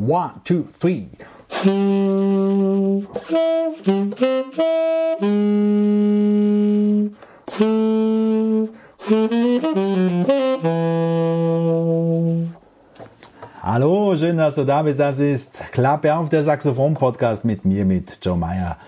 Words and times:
One, 0.00 0.40
two, 0.44 0.66
three. 0.80 1.08
Hallo, 13.62 14.16
schön, 14.16 14.38
dass 14.38 14.54
du 14.54 14.64
da 14.64 14.82
bist. 14.82 14.98
Das 14.98 15.18
ist 15.18 15.58
Klappe 15.72 16.14
auf 16.14 16.30
der 16.30 16.44
Saxophon-Podcast 16.44 17.44
mit 17.44 17.66
mir, 17.66 17.84
mit 17.84 18.24
Joe 18.24 18.38
Meyer. 18.38 18.78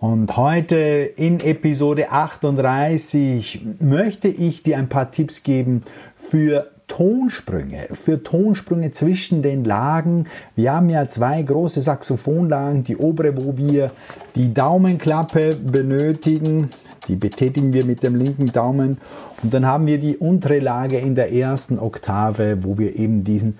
Und 0.00 0.38
heute 0.38 0.76
in 0.76 1.38
Episode 1.40 2.10
38 2.10 3.60
möchte 3.78 4.28
ich 4.28 4.62
dir 4.62 4.78
ein 4.78 4.88
paar 4.88 5.10
Tipps 5.10 5.42
geben 5.42 5.82
für 6.14 6.70
Tonsprünge, 6.88 7.88
für 7.92 8.22
Tonsprünge 8.22 8.92
zwischen 8.92 9.42
den 9.42 9.64
Lagen. 9.64 10.26
Wir 10.54 10.72
haben 10.72 10.88
ja 10.88 11.08
zwei 11.08 11.42
große 11.42 11.80
Saxophonlagen, 11.80 12.84
die 12.84 12.96
obere, 12.96 13.36
wo 13.36 13.56
wir 13.56 13.90
die 14.34 14.54
Daumenklappe 14.54 15.56
benötigen, 15.56 16.70
die 17.08 17.16
betätigen 17.16 17.72
wir 17.72 17.84
mit 17.84 18.02
dem 18.02 18.16
linken 18.16 18.52
Daumen 18.52 18.98
und 19.42 19.54
dann 19.54 19.66
haben 19.66 19.86
wir 19.86 19.98
die 19.98 20.16
untere 20.16 20.58
Lage 20.58 20.98
in 20.98 21.14
der 21.14 21.32
ersten 21.32 21.78
Oktave, 21.78 22.58
wo 22.62 22.78
wir 22.78 22.96
eben 22.96 23.24
diesen 23.24 23.58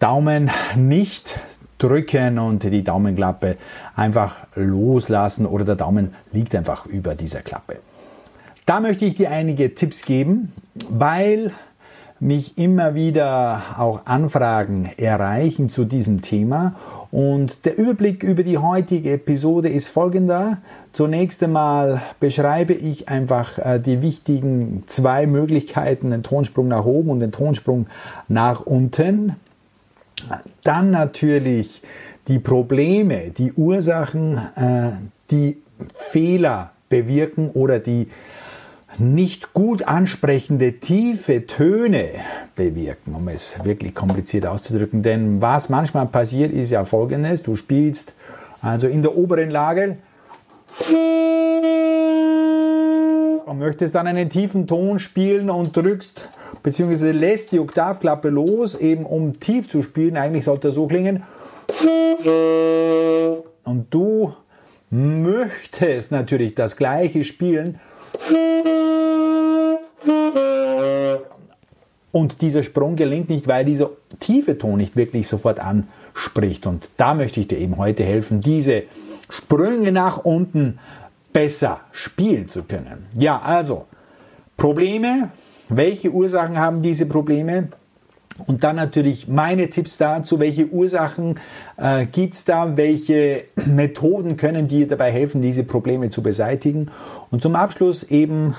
Daumen 0.00 0.50
nicht 0.76 1.38
drücken 1.78 2.38
und 2.38 2.62
die 2.62 2.84
Daumenklappe 2.84 3.56
einfach 3.96 4.46
loslassen 4.54 5.46
oder 5.46 5.64
der 5.64 5.76
Daumen 5.76 6.14
liegt 6.32 6.54
einfach 6.54 6.86
über 6.86 7.14
dieser 7.14 7.40
Klappe. 7.40 7.78
Da 8.66 8.80
möchte 8.80 9.04
ich 9.04 9.14
dir 9.14 9.30
einige 9.30 9.74
Tipps 9.74 10.06
geben, 10.06 10.52
weil 10.88 11.52
mich 12.24 12.56
immer 12.56 12.94
wieder 12.94 13.62
auch 13.76 14.06
Anfragen 14.06 14.88
erreichen 14.96 15.68
zu 15.68 15.84
diesem 15.84 16.22
Thema. 16.22 16.74
Und 17.10 17.66
der 17.66 17.76
Überblick 17.76 18.22
über 18.22 18.42
die 18.42 18.56
heutige 18.56 19.12
Episode 19.12 19.68
ist 19.68 19.88
folgender. 19.88 20.58
Zunächst 20.92 21.42
einmal 21.42 22.00
beschreibe 22.20 22.72
ich 22.72 23.10
einfach 23.10 23.58
äh, 23.58 23.78
die 23.78 24.00
wichtigen 24.00 24.84
zwei 24.86 25.26
Möglichkeiten, 25.26 26.10
den 26.10 26.22
Tonsprung 26.22 26.68
nach 26.68 26.86
oben 26.86 27.10
und 27.10 27.20
den 27.20 27.30
Tonsprung 27.30 27.86
nach 28.26 28.62
unten. 28.62 29.36
Dann 30.62 30.90
natürlich 30.90 31.82
die 32.26 32.38
Probleme, 32.38 33.32
die 33.36 33.52
Ursachen, 33.52 34.38
äh, 34.56 34.92
die 35.30 35.58
Fehler 35.92 36.70
bewirken 36.88 37.50
oder 37.50 37.80
die 37.80 38.08
nicht 38.98 39.54
gut 39.54 39.86
ansprechende 39.86 40.74
tiefe 40.74 41.46
Töne 41.46 42.10
bewirken, 42.54 43.14
um 43.14 43.28
es 43.28 43.64
wirklich 43.64 43.94
kompliziert 43.94 44.46
auszudrücken. 44.46 45.02
Denn 45.02 45.42
was 45.42 45.68
manchmal 45.68 46.06
passiert, 46.06 46.52
ist 46.52 46.70
ja 46.70 46.84
folgendes. 46.84 47.42
Du 47.42 47.56
spielst 47.56 48.14
also 48.60 48.88
in 48.88 49.02
der 49.02 49.16
oberen 49.16 49.50
Lage 49.50 49.96
und 53.46 53.58
möchtest 53.58 53.94
dann 53.94 54.06
einen 54.06 54.30
tiefen 54.30 54.66
Ton 54.66 54.98
spielen 54.98 55.50
und 55.50 55.76
drückst 55.76 56.30
bzw. 56.62 57.10
lässt 57.12 57.52
die 57.52 57.60
Oktavklappe 57.60 58.28
los, 58.28 58.74
eben 58.74 59.04
um 59.04 59.38
tief 59.38 59.68
zu 59.68 59.82
spielen. 59.82 60.16
Eigentlich 60.16 60.44
sollte 60.44 60.68
er 60.68 60.72
so 60.72 60.86
klingen. 60.86 61.22
Und 63.64 63.86
du 63.90 64.32
möchtest 64.90 66.12
natürlich 66.12 66.54
das 66.54 66.76
gleiche 66.76 67.24
spielen 67.24 67.80
und 72.14 72.42
dieser 72.42 72.62
Sprung 72.62 72.94
gelingt 72.94 73.28
nicht, 73.28 73.48
weil 73.48 73.64
dieser 73.64 73.90
tiefe 74.20 74.56
Ton 74.56 74.76
nicht 74.76 74.94
wirklich 74.94 75.26
sofort 75.26 75.58
anspricht. 75.58 76.64
Und 76.64 76.90
da 76.96 77.12
möchte 77.12 77.40
ich 77.40 77.48
dir 77.48 77.58
eben 77.58 77.76
heute 77.76 78.04
helfen, 78.04 78.40
diese 78.40 78.84
Sprünge 79.28 79.90
nach 79.90 80.18
unten 80.18 80.78
besser 81.32 81.80
spielen 81.90 82.48
zu 82.48 82.62
können. 82.62 83.06
Ja, 83.18 83.42
also 83.42 83.86
Probleme. 84.56 85.30
Welche 85.68 86.12
Ursachen 86.12 86.56
haben 86.56 86.82
diese 86.82 87.06
Probleme? 87.06 87.70
Und 88.46 88.62
dann 88.62 88.76
natürlich 88.76 89.26
meine 89.26 89.68
Tipps 89.68 89.98
dazu, 89.98 90.38
welche 90.38 90.68
Ursachen 90.68 91.40
äh, 91.76 92.06
gibt 92.06 92.36
es 92.36 92.44
da, 92.44 92.76
welche 92.76 93.46
Methoden 93.66 94.36
können 94.36 94.68
dir 94.68 94.86
dabei 94.86 95.10
helfen, 95.10 95.42
diese 95.42 95.64
Probleme 95.64 96.10
zu 96.10 96.22
beseitigen. 96.22 96.92
Und 97.32 97.42
zum 97.42 97.56
Abschluss 97.56 98.04
eben 98.04 98.54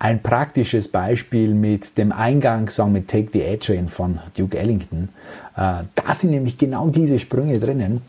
ein 0.00 0.22
praktisches 0.22 0.88
Beispiel 0.88 1.54
mit 1.54 1.96
dem 1.98 2.10
Eingangssong 2.10 2.90
mit 2.90 3.08
Take 3.08 3.28
the 3.34 3.42
Edge 3.42 3.74
In 3.74 3.88
von 3.88 4.18
Duke 4.36 4.58
Ellington. 4.58 5.10
Äh, 5.56 5.84
da 5.94 6.14
sind 6.14 6.30
nämlich 6.30 6.56
genau 6.58 6.88
diese 6.88 7.18
Sprünge 7.18 7.60
drinnen. 7.60 8.00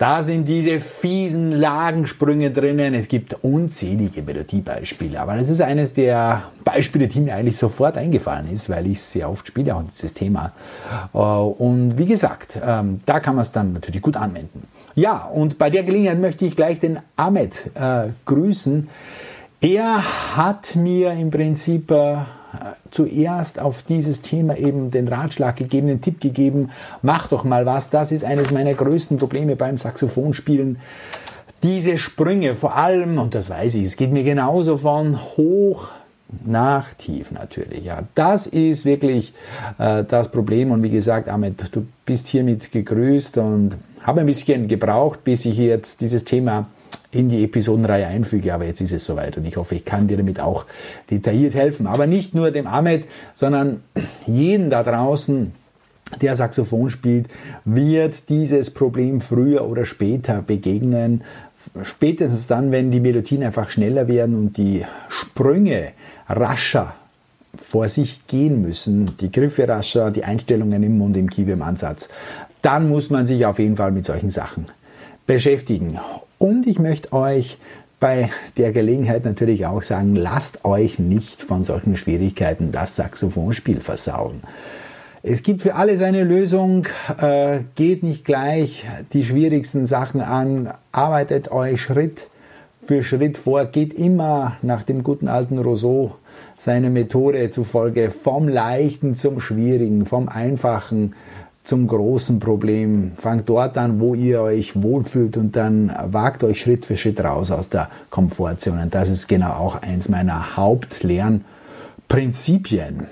Da 0.00 0.22
sind 0.22 0.48
diese 0.48 0.80
fiesen 0.80 1.52
Lagensprünge 1.52 2.50
drinnen. 2.50 2.94
Es 2.94 3.06
gibt 3.06 3.36
unzählige 3.44 4.22
Melodiebeispiele, 4.22 5.20
aber 5.20 5.36
das 5.36 5.50
ist 5.50 5.60
eines 5.60 5.92
der 5.92 6.44
Beispiele, 6.64 7.06
die 7.06 7.20
mir 7.20 7.34
eigentlich 7.34 7.58
sofort 7.58 7.98
eingefallen 7.98 8.50
ist, 8.50 8.70
weil 8.70 8.86
ich 8.86 9.02
sehr 9.02 9.28
oft 9.28 9.46
spiele, 9.46 9.76
auch 9.76 9.82
dieses 9.82 10.14
Thema. 10.14 10.52
Äh, 11.12 11.18
und 11.18 11.98
wie 11.98 12.06
gesagt, 12.06 12.58
ähm, 12.66 13.00
da 13.04 13.20
kann 13.20 13.34
man 13.34 13.42
es 13.42 13.52
dann 13.52 13.74
natürlich 13.74 14.00
gut 14.00 14.16
anwenden. 14.16 14.66
Ja, 14.94 15.18
und 15.18 15.58
bei 15.58 15.68
der 15.68 15.82
Gelegenheit 15.82 16.18
möchte 16.18 16.46
ich 16.46 16.56
gleich 16.56 16.78
den 16.78 17.00
Ahmed 17.16 17.70
äh, 17.74 18.08
grüßen. 18.24 18.88
Er 19.60 20.02
hat 20.34 20.76
mir 20.76 21.12
im 21.12 21.30
Prinzip 21.30 21.90
äh, 21.90 22.16
zuerst 22.90 23.60
auf 23.60 23.82
dieses 23.82 24.22
Thema 24.22 24.56
eben 24.56 24.90
den 24.90 25.08
Ratschlag 25.08 25.56
gegeben, 25.56 25.86
den 25.86 26.00
Tipp 26.00 26.20
gegeben, 26.20 26.70
mach 27.02 27.28
doch 27.28 27.44
mal 27.44 27.66
was. 27.66 27.90
Das 27.90 28.12
ist 28.12 28.24
eines 28.24 28.50
meiner 28.50 28.74
größten 28.74 29.18
Probleme 29.18 29.56
beim 29.56 29.76
Saxophonspielen. 29.76 30.78
Diese 31.62 31.98
Sprünge 31.98 32.54
vor 32.54 32.76
allem, 32.76 33.18
und 33.18 33.34
das 33.34 33.50
weiß 33.50 33.74
ich, 33.74 33.84
es 33.84 33.96
geht 33.96 34.12
mir 34.12 34.24
genauso 34.24 34.78
von 34.78 35.20
hoch 35.36 35.88
nach 36.44 36.94
tief 36.94 37.30
natürlich. 37.32 37.84
Ja, 37.84 38.04
das 38.14 38.46
ist 38.46 38.84
wirklich 38.84 39.34
äh, 39.78 40.04
das 40.04 40.30
Problem. 40.30 40.70
Und 40.70 40.82
wie 40.82 40.90
gesagt, 40.90 41.28
Ahmed, 41.28 41.74
du 41.74 41.86
bist 42.06 42.28
hiermit 42.28 42.72
gegrüßt 42.72 43.38
und 43.38 43.76
habe 44.02 44.20
ein 44.20 44.26
bisschen 44.26 44.68
gebraucht, 44.68 45.24
bis 45.24 45.44
ich 45.44 45.58
jetzt 45.58 46.00
dieses 46.00 46.24
Thema 46.24 46.66
in 47.12 47.28
die 47.28 47.42
Episodenreihe 47.44 48.06
einfüge. 48.06 48.54
Aber 48.54 48.64
jetzt 48.64 48.80
ist 48.80 48.92
es 48.92 49.04
soweit 49.04 49.36
und 49.36 49.44
ich 49.44 49.56
hoffe, 49.56 49.74
ich 49.74 49.84
kann 49.84 50.08
dir 50.08 50.16
damit 50.16 50.40
auch 50.40 50.66
detailliert 51.10 51.54
helfen. 51.54 51.86
Aber 51.86 52.06
nicht 52.06 52.34
nur 52.34 52.50
dem 52.50 52.66
Ahmed, 52.66 53.06
sondern 53.34 53.82
jeden 54.26 54.70
da 54.70 54.82
draußen, 54.82 55.52
der 56.20 56.34
Saxophon 56.36 56.90
spielt, 56.90 57.28
wird 57.64 58.28
dieses 58.28 58.70
Problem 58.70 59.20
früher 59.20 59.64
oder 59.68 59.84
später 59.84 60.42
begegnen. 60.42 61.22
Spätestens 61.82 62.46
dann, 62.46 62.72
wenn 62.72 62.90
die 62.90 63.00
Melodien 63.00 63.42
einfach 63.42 63.70
schneller 63.70 64.08
werden 64.08 64.34
und 64.34 64.56
die 64.56 64.84
Sprünge 65.08 65.92
rascher 66.28 66.94
vor 67.60 67.88
sich 67.88 68.26
gehen 68.26 68.62
müssen, 68.62 69.16
die 69.20 69.30
Griffe 69.30 69.68
rascher, 69.68 70.10
die 70.10 70.24
Einstellungen 70.24 70.82
im 70.82 70.98
Mund, 70.98 71.16
im 71.16 71.28
Kiefer, 71.28 71.52
im 71.52 71.62
Ansatz, 71.62 72.08
dann 72.62 72.88
muss 72.88 73.10
man 73.10 73.26
sich 73.26 73.44
auf 73.46 73.58
jeden 73.58 73.76
Fall 73.76 73.92
mit 73.92 74.04
solchen 74.04 74.30
Sachen 74.30 74.66
beschäftigen. 75.30 75.96
Und 76.38 76.66
ich 76.66 76.80
möchte 76.80 77.12
euch 77.12 77.56
bei 78.00 78.30
der 78.56 78.72
Gelegenheit 78.72 79.24
natürlich 79.24 79.64
auch 79.64 79.82
sagen, 79.82 80.16
lasst 80.16 80.64
euch 80.64 80.98
nicht 80.98 81.40
von 81.40 81.62
solchen 81.62 81.96
Schwierigkeiten 81.96 82.72
das 82.72 82.96
Saxophonspiel 82.96 83.80
versauen. 83.80 84.40
Es 85.22 85.44
gibt 85.44 85.60
für 85.60 85.76
alles 85.76 86.02
eine 86.02 86.24
Lösung, 86.24 86.88
äh, 87.20 87.60
geht 87.76 88.02
nicht 88.02 88.24
gleich 88.24 88.84
die 89.12 89.22
schwierigsten 89.22 89.86
Sachen 89.86 90.20
an, 90.20 90.72
arbeitet 90.90 91.52
euch 91.52 91.80
Schritt 91.80 92.26
für 92.84 93.04
Schritt 93.04 93.38
vor, 93.38 93.66
geht 93.66 93.94
immer 93.94 94.56
nach 94.62 94.82
dem 94.82 95.04
guten 95.04 95.28
alten 95.28 95.58
Rousseau 95.58 96.16
seine 96.56 96.90
Methode 96.90 97.50
zufolge 97.50 98.10
vom 98.10 98.48
Leichten 98.48 99.14
zum 99.14 99.40
Schwierigen, 99.40 100.06
vom 100.06 100.28
Einfachen 100.28 101.14
zum 101.64 101.86
großen 101.86 102.38
Problem. 102.40 103.12
Fangt 103.16 103.48
dort 103.48 103.78
an, 103.78 104.00
wo 104.00 104.14
ihr 104.14 104.42
euch 104.42 104.82
wohlfühlt 104.82 105.36
und 105.36 105.54
dann 105.56 105.94
wagt 106.06 106.42
euch 106.44 106.60
Schritt 106.60 106.86
für 106.86 106.96
Schritt 106.96 107.20
raus 107.20 107.50
aus 107.50 107.68
der 107.68 107.90
Komfortzone. 108.10 108.82
Und 108.82 108.94
das 108.94 109.10
ist 109.10 109.26
genau 109.28 109.52
auch 109.52 109.82
eins 109.82 110.08
meiner 110.08 110.56
Hauptlernprinzipien, 110.56 113.06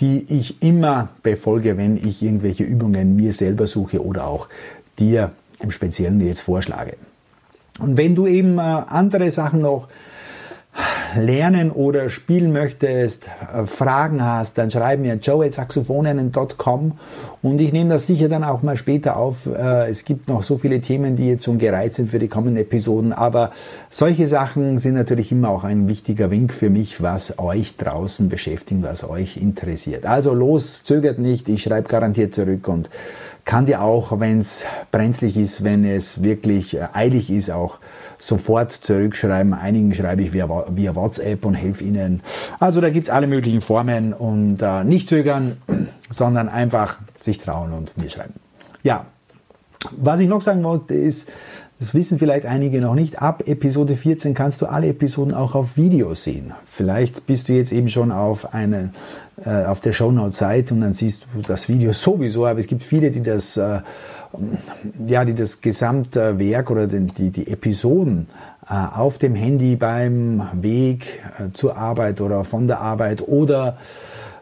die 0.00 0.24
ich 0.28 0.62
immer 0.62 1.08
befolge, 1.22 1.76
wenn 1.76 1.96
ich 1.96 2.22
irgendwelche 2.22 2.64
Übungen 2.64 3.16
mir 3.16 3.32
selber 3.32 3.66
suche 3.66 4.04
oder 4.04 4.26
auch 4.26 4.48
dir 4.98 5.32
im 5.60 5.70
Speziellen 5.70 6.20
jetzt 6.20 6.40
vorschlage. 6.40 6.94
Und 7.78 7.96
wenn 7.96 8.14
du 8.14 8.26
eben 8.26 8.58
äh, 8.58 8.60
andere 8.60 9.30
Sachen 9.30 9.62
noch 9.62 9.88
lernen 11.16 11.70
oder 11.70 12.10
spielen 12.10 12.52
möchtest, 12.52 13.26
äh, 13.26 13.66
Fragen 13.66 14.24
hast, 14.24 14.58
dann 14.58 14.70
schreib 14.70 15.00
mir 15.00 15.14
joe.saxophonen.com 15.14 16.92
und 17.42 17.60
ich 17.60 17.72
nehme 17.72 17.90
das 17.90 18.06
sicher 18.06 18.28
dann 18.28 18.44
auch 18.44 18.62
mal 18.62 18.76
später 18.76 19.16
auf. 19.16 19.46
Äh, 19.46 19.90
es 19.90 20.04
gibt 20.04 20.28
noch 20.28 20.42
so 20.42 20.58
viele 20.58 20.80
Themen, 20.80 21.16
die 21.16 21.28
jetzt 21.28 21.44
schon 21.44 21.58
gereizt 21.58 21.96
sind 21.96 22.10
für 22.10 22.18
die 22.18 22.28
kommenden 22.28 22.62
Episoden, 22.62 23.12
aber 23.12 23.52
solche 23.90 24.26
Sachen 24.26 24.78
sind 24.78 24.94
natürlich 24.94 25.32
immer 25.32 25.48
auch 25.48 25.64
ein 25.64 25.88
wichtiger 25.88 26.30
Wink 26.30 26.52
für 26.52 26.70
mich, 26.70 27.02
was 27.02 27.38
euch 27.38 27.76
draußen 27.76 28.28
beschäftigt, 28.28 28.82
was 28.82 29.08
euch 29.08 29.36
interessiert. 29.36 30.06
Also 30.06 30.34
los, 30.34 30.84
zögert 30.84 31.18
nicht, 31.18 31.48
ich 31.48 31.62
schreibe 31.62 31.88
garantiert 31.88 32.34
zurück 32.34 32.68
und 32.68 32.88
kann 33.44 33.66
dir 33.66 33.82
auch, 33.82 34.20
wenn 34.20 34.38
es 34.38 34.64
brenzlig 34.92 35.36
ist, 35.36 35.64
wenn 35.64 35.84
es 35.84 36.22
wirklich 36.22 36.76
äh, 36.76 36.86
eilig 36.92 37.30
ist, 37.30 37.50
auch 37.50 37.78
sofort 38.20 38.70
zurückschreiben. 38.70 39.54
Einigen 39.54 39.92
schreibe 39.92 40.22
ich 40.22 40.32
via, 40.32 40.48
via 40.68 40.94
WhatsApp 40.94 41.44
und 41.44 41.54
helfe 41.54 41.82
ihnen. 41.82 42.22
Also 42.60 42.80
da 42.80 42.90
gibt 42.90 43.08
es 43.08 43.10
alle 43.12 43.26
möglichen 43.26 43.60
Formen 43.60 44.12
und 44.12 44.62
äh, 44.62 44.84
nicht 44.84 45.08
zögern, 45.08 45.56
sondern 46.10 46.48
einfach 46.48 46.98
sich 47.18 47.38
trauen 47.38 47.72
und 47.72 48.00
mir 48.00 48.10
schreiben. 48.10 48.34
Ja, 48.82 49.06
was 49.92 50.20
ich 50.20 50.28
noch 50.28 50.42
sagen 50.42 50.62
wollte 50.62 50.94
ist, 50.94 51.30
das 51.80 51.94
wissen 51.94 52.18
vielleicht 52.18 52.44
einige 52.44 52.80
noch 52.80 52.94
nicht. 52.94 53.22
Ab 53.22 53.44
Episode 53.46 53.96
14 53.96 54.34
kannst 54.34 54.60
du 54.60 54.66
alle 54.66 54.88
Episoden 54.88 55.32
auch 55.32 55.54
auf 55.54 55.78
Video 55.78 56.12
sehen. 56.12 56.52
Vielleicht 56.66 57.26
bist 57.26 57.48
du 57.48 57.54
jetzt 57.54 57.72
eben 57.72 57.88
schon 57.88 58.12
auf, 58.12 58.52
eine, 58.52 58.92
äh, 59.46 59.64
auf 59.64 59.80
der 59.80 59.94
Shownote-Seite 59.94 60.74
und 60.74 60.82
dann 60.82 60.92
siehst 60.92 61.26
du 61.34 61.40
das 61.40 61.70
Video 61.70 61.92
sowieso. 61.94 62.44
Aber 62.44 62.60
es 62.60 62.66
gibt 62.66 62.82
viele, 62.82 63.10
die 63.10 63.22
das 63.22 63.56
äh, 63.56 63.80
ja, 65.06 65.24
die 65.24 65.34
das 65.34 65.60
Gesamtwerk 65.60 66.70
oder 66.70 66.86
die, 66.86 67.30
die 67.30 67.48
Episoden 67.48 68.28
äh, 68.70 68.74
auf 68.74 69.18
dem 69.18 69.34
Handy 69.34 69.74
beim 69.74 70.48
Weg 70.52 71.06
äh, 71.38 71.52
zur 71.52 71.76
Arbeit 71.76 72.20
oder 72.20 72.44
von 72.44 72.68
der 72.68 72.80
Arbeit 72.80 73.26
oder 73.26 73.78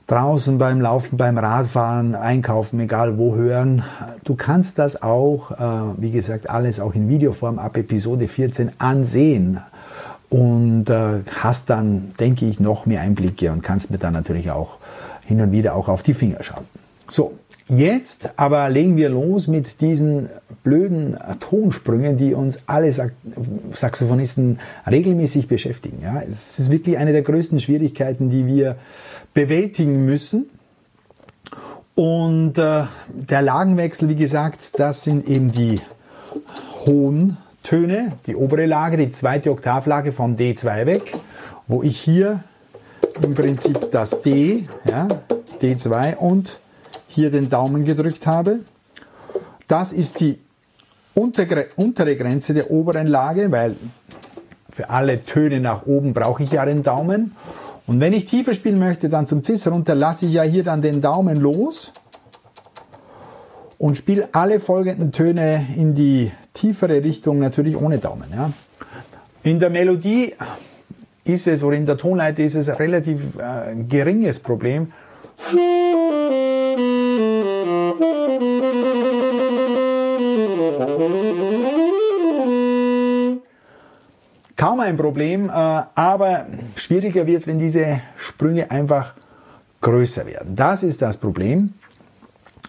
draußen 0.07 0.59
beim 0.59 0.83
Laufen, 0.83 1.17
beim 1.17 1.39
Radfahren, 1.39 2.15
Einkaufen, 2.15 2.79
egal 2.81 3.17
wo 3.17 3.37
hören. 3.37 3.85
Du 4.25 4.35
kannst 4.35 4.79
das 4.79 5.03
auch, 5.03 5.53
äh, 5.53 5.95
wie 5.97 6.11
gesagt, 6.11 6.51
alles 6.51 6.79
auch 6.79 6.95
in 6.95 7.09
Videoform 7.09 7.59
ab 7.59 7.79
Episode 7.79 8.29
14 8.29 8.73
ansehen 8.79 9.61
und 10.29 10.85
hast 11.41 11.71
dann, 11.71 12.13
denke 12.21 12.45
ich, 12.45 12.61
noch 12.61 12.85
mehr 12.85 13.01
Einblicke 13.01 13.51
und 13.51 13.63
kannst 13.63 13.91
mir 13.91 13.97
dann 13.97 14.13
natürlich 14.13 14.51
auch 14.51 14.77
hin 15.25 15.41
und 15.41 15.53
wieder 15.53 15.75
auch 15.75 15.89
auf 15.89 16.03
die 16.03 16.13
Finger 16.13 16.43
schauen. 16.43 16.65
So, 17.09 17.33
Jetzt 17.69 18.31
aber 18.37 18.71
legen 18.71 18.97
wir 18.97 19.11
los 19.11 19.47
mit 19.47 19.83
diesen 19.83 20.31
blöden 20.63 21.19
Tonsprüngen, 21.39 22.17
die 22.17 22.33
uns 22.33 22.61
alle 22.67 22.91
Saxophonisten 23.73 24.59
regelmäßig 24.91 25.49
beschäftigen. 25.49 26.01
Ja, 26.03 26.23
es 26.23 26.59
ist 26.59 26.71
wirklich 26.71 26.97
eine 26.97 27.13
der 27.13 27.23
größten 27.23 27.61
Schwierigkeiten, 27.61 28.31
die 28.31 28.47
wir 28.47 28.77
bewältigen 29.35 30.07
müssen. 30.07 30.49
Und 31.95 32.57
äh, 32.57 32.85
der 33.09 33.43
Lagenwechsel, 33.43 34.09
wie 34.09 34.17
gesagt, 34.17 34.79
das 34.79 35.05
sind 35.05 35.29
eben 35.29 35.53
die 35.53 35.81
hohen 36.87 37.37
Töne, 37.65 38.13
die 38.27 38.35
obere 38.35 38.65
Lage, 38.65 38.97
die 38.97 39.11
zweite 39.11 39.51
Oktavlage 39.51 40.13
vom 40.13 40.37
D2 40.37 40.87
weg, 40.87 41.19
wo 41.67 41.83
ich 41.83 42.01
hier 42.01 42.45
im 43.23 43.35
Prinzip 43.35 43.91
das 43.91 44.23
D, 44.23 44.65
ja, 44.89 45.09
D2 45.61 46.17
und 46.17 46.61
hier 47.09 47.31
den 47.31 47.49
Daumen 47.49 47.85
gedrückt 47.85 48.27
habe. 48.27 48.61
Das 49.67 49.93
ist 49.93 50.21
die 50.21 50.39
untere 51.15 52.17
Grenze 52.17 52.55
der 52.55 52.71
oberen 52.71 53.07
Lage, 53.07 53.51
weil 53.51 53.77
für 54.71 54.91
alle 54.91 55.25
Töne 55.25 55.61
nach 55.61 55.87
oben 55.87 56.15
brauche 56.15 56.45
ich 56.45 56.53
ja 56.53 56.65
den 56.65 56.83
Daumen. 56.83 57.33
Und 57.87 58.01
wenn 58.01 58.13
ich 58.13 58.27
tiefer 58.27 58.55
spielen 58.55 58.79
möchte, 58.79 59.09
dann 59.09 59.27
zum 59.27 59.43
Cis 59.43 59.67
runter, 59.67 59.95
lasse 59.95 60.27
ich 60.27 60.33
ja 60.33 60.43
hier 60.43 60.63
dann 60.63 60.83
den 60.83 61.01
Daumen 61.01 61.39
los 61.39 61.93
und 63.79 63.97
spiele 63.97 64.29
alle 64.33 64.61
folgenden 64.61 65.13
Töne 65.13 65.67
in 65.77 65.95
die 65.95 66.31
tiefere 66.53 67.03
Richtung, 67.03 67.39
natürlich 67.39 67.77
ohne 67.81 67.99
Daumen. 67.99 68.27
Ja. 68.33 68.53
In 69.43 69.59
der 69.59 69.71
Melodie 69.71 70.35
ist 71.25 71.47
es, 71.47 71.63
oder 71.63 71.77
in 71.77 71.87
der 71.87 71.97
Tonleiter 71.97 72.43
ist 72.43 72.55
es 72.55 72.69
ein 72.69 72.77
relativ 72.77 73.37
äh, 73.39 73.75
geringes 73.89 74.39
Problem. 74.39 74.93
Ein 84.89 84.97
Problem, 84.97 85.49
äh, 85.49 85.53
aber 85.53 86.47
schwieriger 86.75 87.27
wird 87.27 87.43
es, 87.43 87.47
wenn 87.47 87.59
diese 87.59 88.01
Sprünge 88.17 88.71
einfach 88.71 89.15
größer 89.81 90.27
werden. 90.27 90.57
Das 90.57 90.83
ist 90.83 91.03
das 91.03 91.19
Problem. 91.19 91.75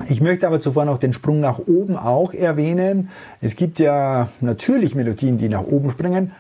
Ich 0.08 0.22
möchte 0.22 0.48
aber 0.48 0.60
zuvor 0.60 0.86
noch 0.86 0.98
den 0.98 1.14
Sprung 1.14 1.40
nach 1.40 1.60
oben 1.60 1.98
auch 1.98 2.34
erwähnen. 2.34 3.10
Es 3.42 3.56
gibt 3.56 3.80
ja 3.80 4.30
natürlich 4.40 4.96
Melodien, 4.96 5.38
die 5.38 5.50
nach 5.50 5.64
oben 5.64 5.90
springen. 5.90 6.32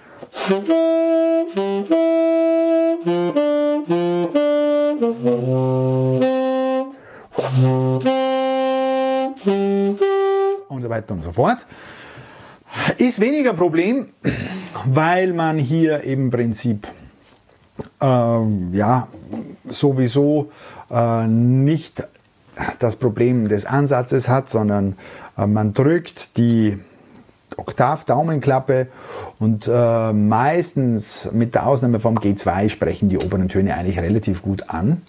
Und 10.69 10.81
so 10.81 10.89
weiter 10.89 11.13
und 11.13 11.23
so 11.23 11.31
fort. 11.31 11.65
Ist 12.97 13.19
weniger 13.19 13.53
Problem, 13.53 14.09
weil 14.85 15.33
man 15.33 15.57
hier 15.57 16.01
im 16.01 16.31
Prinzip 16.31 16.87
ähm, 18.01 18.69
ja, 18.73 19.07
sowieso 19.67 20.51
äh, 20.89 21.27
nicht 21.27 22.03
das 22.79 22.95
Problem 22.97 23.47
des 23.47 23.65
Ansatzes 23.65 24.27
hat, 24.27 24.49
sondern 24.49 24.95
äh, 25.37 25.45
man 25.45 25.73
drückt 25.73 26.37
die 26.37 26.77
Oktav-Daumenklappe 27.57 28.87
und 29.39 29.69
äh, 29.71 30.13
meistens 30.13 31.29
mit 31.31 31.55
der 31.55 31.67
Ausnahme 31.67 31.99
vom 31.99 32.17
G2 32.17 32.69
sprechen 32.69 33.09
die 33.09 33.17
oberen 33.17 33.49
Töne 33.49 33.75
eigentlich 33.75 33.99
relativ 33.99 34.41
gut 34.41 34.69
an. 34.69 35.01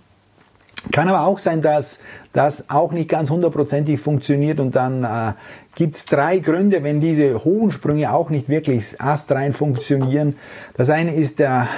Kann 0.92 1.08
aber 1.08 1.26
auch 1.26 1.38
sein, 1.38 1.62
dass 1.62 2.00
das 2.32 2.70
auch 2.70 2.92
nicht 2.92 3.08
ganz 3.08 3.28
hundertprozentig 3.28 4.00
funktioniert 4.00 4.60
und 4.60 4.74
dann 4.74 5.04
äh, 5.04 5.32
gibt 5.74 5.96
es 5.96 6.04
drei 6.06 6.38
Gründe, 6.38 6.82
wenn 6.82 7.00
diese 7.00 7.44
hohen 7.44 7.70
Sprünge 7.70 8.12
auch 8.12 8.30
nicht 8.30 8.48
wirklich 8.48 9.00
astrein 9.00 9.52
funktionieren. 9.52 10.36
Das 10.74 10.88
eine 10.88 11.14
ist 11.14 11.38
der, 11.38 11.68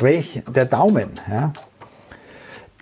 Rech 0.00 0.42
der 0.54 0.64
Daumen. 0.64 1.10
Ja, 1.30 1.52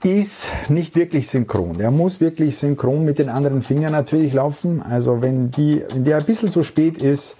ist 0.02 0.50
nicht 0.68 0.96
wirklich 0.96 1.28
synchron. 1.28 1.76
Der 1.78 1.90
muss 1.90 2.20
wirklich 2.20 2.56
synchron 2.56 3.04
mit 3.04 3.18
den 3.18 3.28
anderen 3.28 3.62
Fingern 3.62 3.92
natürlich 3.92 4.32
laufen. 4.32 4.82
Also 4.82 5.20
wenn, 5.20 5.50
die, 5.50 5.84
wenn 5.92 6.04
der 6.04 6.18
ein 6.18 6.24
bisschen 6.24 6.48
zu 6.48 6.62
spät 6.62 6.98
ist, 6.98 7.36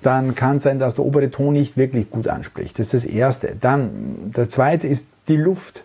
dann 0.00 0.34
kann 0.34 0.58
es 0.58 0.62
sein, 0.64 0.78
dass 0.78 0.94
der 0.94 1.04
obere 1.04 1.30
Ton 1.30 1.54
nicht 1.54 1.76
wirklich 1.76 2.10
gut 2.10 2.28
anspricht. 2.28 2.78
Das 2.78 2.94
ist 2.94 3.04
das 3.04 3.12
Erste. 3.12 3.56
Dann, 3.60 4.32
der 4.36 4.48
zweite 4.48 4.86
ist 4.86 5.06
die 5.28 5.36
Luft. 5.36 5.84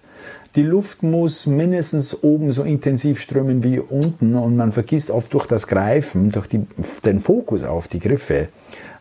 Die 0.55 0.63
Luft 0.63 1.03
muss 1.03 1.45
mindestens 1.45 2.23
oben 2.23 2.51
so 2.51 2.63
intensiv 2.63 3.19
strömen 3.19 3.63
wie 3.63 3.79
unten 3.79 4.35
und 4.35 4.55
man 4.55 4.71
vergisst 4.71 5.11
oft 5.11 5.33
durch 5.33 5.45
das 5.45 5.67
Greifen, 5.67 6.31
durch 6.31 6.47
die, 6.47 6.65
den 7.05 7.21
Fokus 7.21 7.63
auf 7.63 7.87
die 7.87 7.99
Griffe, 7.99 8.49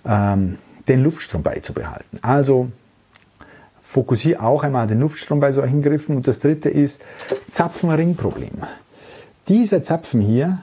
ähm, 0.05 0.59
den 0.89 1.03
Luftstrom 1.03 1.43
beizubehalten. 1.43 2.19
Also 2.21 2.69
fokussiere 3.81 4.43
auch 4.43 4.65
einmal 4.65 4.87
den 4.87 5.01
Luftstrom 5.01 5.41
bei 5.41 5.51
solchen 5.51 5.83
Griffen. 5.83 6.17
Und 6.17 6.29
das 6.29 6.41
dritte 6.41 6.69
ist 6.69 7.01
Zapfenringproblem. 7.53 8.63
Dieser 9.49 9.83
Zapfen 9.83 10.21
hier, 10.21 10.59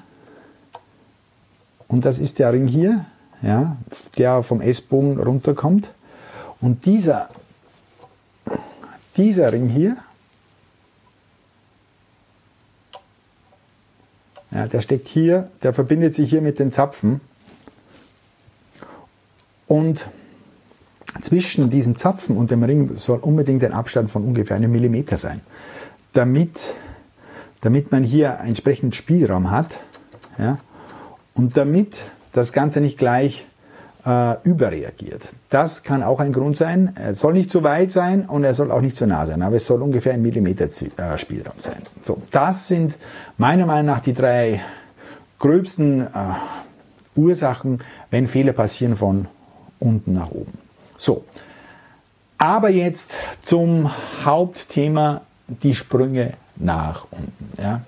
und 1.88 2.06
das 2.06 2.20
ist 2.20 2.38
der 2.38 2.54
Ring 2.54 2.68
hier, 2.68 3.06
ja, 3.42 3.78
der 4.20 4.44
vom 4.44 4.62
S-Bogen 4.62 5.20
runterkommt, 5.20 5.92
und 6.62 6.86
dieser, 6.86 7.30
dieser 9.18 9.52
Ring 9.52 9.70
hier, 9.70 9.98
Ja, 14.56 14.68
der 14.68 14.80
steckt 14.80 15.10
hier, 15.10 15.50
der 15.64 15.74
verbindet 15.74 16.16
sich 16.16 16.30
hier 16.30 16.42
mit 16.42 16.60
den 16.60 16.72
Zapfen. 16.72 17.20
Und 19.68 20.08
zwischen 21.22 21.70
diesen 21.70 21.98
Zapfen 21.98 22.38
und 22.38 22.52
dem 22.52 22.64
Ring 22.64 22.96
soll 22.96 23.20
unbedingt 23.20 23.66
ein 23.66 23.74
Abstand 23.74 24.12
von 24.12 24.24
ungefähr 24.24 24.56
einem 24.56 24.72
Millimeter 24.72 25.18
sein, 25.18 25.42
damit, 26.14 26.74
damit 27.60 27.92
man 27.92 28.06
hier 28.06 28.40
entsprechend 28.44 28.96
Spielraum 28.96 29.52
hat 29.52 29.78
ja, 30.38 30.58
und 31.34 31.58
damit 31.58 32.06
das 32.32 32.54
Ganze 32.54 32.80
nicht 32.80 32.98
gleich 32.98 33.46
äh, 34.06 34.36
überreagiert. 34.44 35.30
Das 35.50 35.84
kann 35.84 36.04
auch 36.04 36.20
ein 36.20 36.34
Grund 36.34 36.58
sein. 36.58 36.96
Er 36.96 37.16
soll 37.16 37.34
nicht 37.34 37.50
zu 37.50 37.64
weit 37.64 37.92
sein 37.92 38.26
und 38.26 38.44
er 38.44 38.54
soll 38.54 38.72
auch 38.72 38.82
nicht 38.82 38.96
zu 38.96 39.08
nah 39.08 39.26
sein, 39.26 39.42
aber 39.42 39.56
es 39.56 39.66
soll 39.66 39.82
ungefähr 39.82 40.14
ein 40.14 40.22
Millimeter 40.22 40.66
äh, 40.66 41.18
Spielraum 41.18 41.56
sein. 41.58 41.82
So, 42.04 42.22
das 42.32 42.68
sind 42.68 42.98
meiner 43.38 43.66
Meinung 43.66 43.88
nach 43.88 44.02
die 44.02 44.14
drei 44.14 44.62
gröbsten 45.40 46.02
äh, 46.02 46.08
Ursachen, 47.16 47.80
wenn 48.12 48.28
Fehler 48.28 48.54
passieren 48.54 48.96
von 48.96 49.28
unten 49.80 50.14
nach 50.14 50.32
oben. 50.32 50.58
So, 50.98 51.26
Aber 52.38 52.70
jetzt 52.70 53.16
zum 53.42 53.92
Hauptthema, 54.24 55.22
die 55.48 55.76
Sprünge 55.76 56.34
nach 56.56 57.08
unten. 57.12 57.62
Ja. 57.62 57.82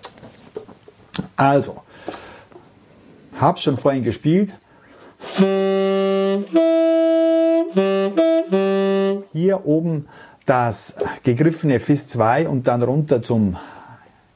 Also, 1.35 1.81
hab's 3.39 3.61
schon 3.61 3.77
vorhin 3.77 4.03
gespielt. 4.03 4.53
Hier 9.33 9.65
oben 9.65 10.07
das 10.45 10.95
gegriffene 11.23 11.79
Fis 11.79 12.07
2 12.07 12.47
und 12.47 12.67
dann 12.67 12.81
runter 12.81 13.21
zum 13.21 13.57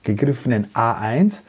gegriffenen 0.04 0.68
A1. 0.74 1.42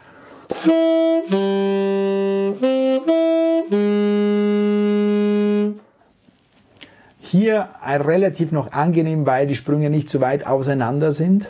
Hier 7.21 7.69
relativ 7.85 8.53
noch 8.53 8.73
angenehm, 8.73 9.27
weil 9.27 9.47
die 9.47 9.55
Sprünge 9.55 9.89
nicht 9.91 10.11
so 10.11 10.21
weit 10.21 10.47
auseinander 10.47 11.13
sind 11.13 11.49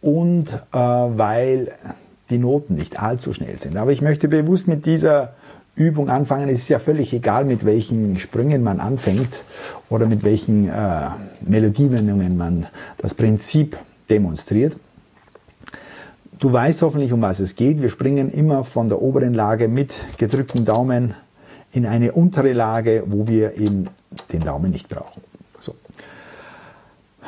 und 0.00 0.52
äh, 0.72 0.78
weil 0.78 1.72
die 2.30 2.38
Noten 2.38 2.74
nicht 2.74 3.00
allzu 3.00 3.32
schnell 3.32 3.58
sind. 3.58 3.76
Aber 3.76 3.92
ich 3.92 4.02
möchte 4.02 4.28
bewusst 4.28 4.66
mit 4.68 4.84
dieser 4.84 5.34
Übung 5.76 6.08
anfangen. 6.08 6.48
Es 6.48 6.60
ist 6.60 6.68
ja 6.70 6.78
völlig 6.78 7.12
egal, 7.12 7.44
mit 7.44 7.64
welchen 7.64 8.18
Sprüngen 8.18 8.62
man 8.62 8.80
anfängt 8.80 9.44
oder 9.90 10.06
mit 10.06 10.24
welchen 10.24 10.68
äh, 10.68 11.10
Melodiewendungen 11.46 12.36
man 12.36 12.66
das 12.98 13.14
Prinzip 13.14 13.76
demonstriert. 14.10 14.76
Du 16.38 16.52
weißt 16.52 16.82
hoffentlich, 16.82 17.12
um 17.12 17.22
was 17.22 17.40
es 17.40 17.56
geht. 17.56 17.80
Wir 17.80 17.90
springen 17.90 18.30
immer 18.30 18.64
von 18.64 18.88
der 18.88 19.00
oberen 19.00 19.34
Lage 19.34 19.68
mit 19.68 19.94
gedrücktem 20.18 20.64
Daumen 20.64 21.14
in 21.72 21.86
eine 21.86 22.12
untere 22.12 22.52
Lage, 22.52 23.04
wo 23.06 23.26
wir 23.26 23.56
eben 23.58 23.88
den 24.32 24.40
Daumen 24.40 24.70
nicht 24.70 24.88
brauchen. 24.88 25.22
So. 25.60 25.74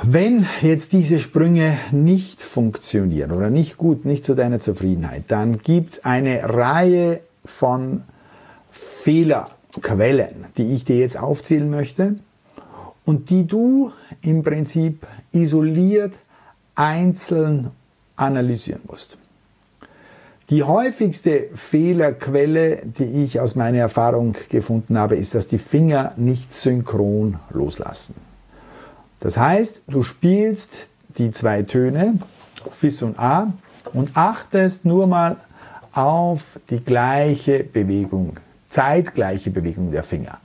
Wenn 0.02 0.46
jetzt 0.62 0.92
diese 0.92 1.20
Sprünge 1.20 1.76
nicht 1.90 2.42
funktionieren 2.42 3.32
oder 3.32 3.50
nicht 3.50 3.76
gut, 3.76 4.04
nicht 4.04 4.24
zu 4.24 4.34
deiner 4.34 4.60
Zufriedenheit, 4.60 5.24
dann 5.28 5.58
gibt 5.58 5.94
es 5.94 6.04
eine 6.04 6.44
Reihe 6.44 7.20
von 7.44 8.04
Fehlerquellen, 8.98 10.46
die 10.56 10.74
ich 10.74 10.84
dir 10.84 10.98
jetzt 10.98 11.18
aufzählen 11.18 11.70
möchte 11.70 12.16
und 13.04 13.30
die 13.30 13.46
du 13.46 13.92
im 14.22 14.42
Prinzip 14.42 15.06
isoliert 15.32 16.14
einzeln 16.74 17.70
analysieren 18.16 18.82
musst. 18.88 19.16
Die 20.50 20.64
häufigste 20.64 21.48
Fehlerquelle, 21.54 22.82
die 22.84 23.24
ich 23.24 23.38
aus 23.38 23.54
meiner 23.54 23.78
Erfahrung 23.78 24.34
gefunden 24.48 24.98
habe, 24.98 25.14
ist, 25.14 25.34
dass 25.34 25.46
die 25.46 25.58
Finger 25.58 26.12
nicht 26.16 26.52
synchron 26.52 27.38
loslassen. 27.50 28.16
Das 29.20 29.36
heißt, 29.36 29.82
du 29.86 30.02
spielst 30.02 30.88
die 31.18 31.30
zwei 31.30 31.62
Töne, 31.62 32.18
Fis 32.72 33.02
und 33.02 33.18
A, 33.18 33.52
und 33.92 34.16
achtest 34.16 34.84
nur 34.84 35.06
mal 35.06 35.36
auf 35.92 36.58
die 36.68 36.80
gleiche 36.80 37.62
Bewegung 37.62 38.38
zeitgleiche 38.68 39.50
Bewegung 39.50 39.90
der 39.90 40.04
Finger. 40.04 40.38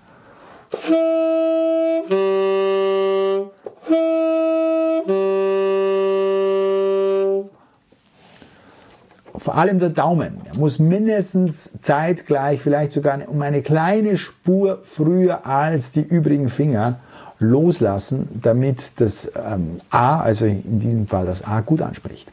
Vor 9.38 9.56
allem 9.56 9.80
der 9.80 9.89
Daumen 9.89 10.42
er 10.46 10.58
muss 10.58 10.80
mindestens 10.80 11.72
zeitgleich, 11.82 12.62
vielleicht 12.62 12.94
sogar 12.94 13.27
um 13.27 13.42
eine 13.42 13.62
kleine 13.62 14.18
Spur 14.18 14.80
früher 14.84 15.46
als 15.46 15.92
die 15.92 16.01
übrigen 16.01 16.50
Finger 16.50 17.00
loslassen, 17.39 18.30
damit 18.42 18.94
das 19.01 19.32
ähm, 19.36 19.82
A, 19.89 20.20
also 20.22 20.46
in 20.46 20.80
diesem 20.80 21.08
Fall 21.08 21.25
das 21.25 21.44
A, 21.44 21.60
gut 21.60 21.82
anspricht. 21.82 22.32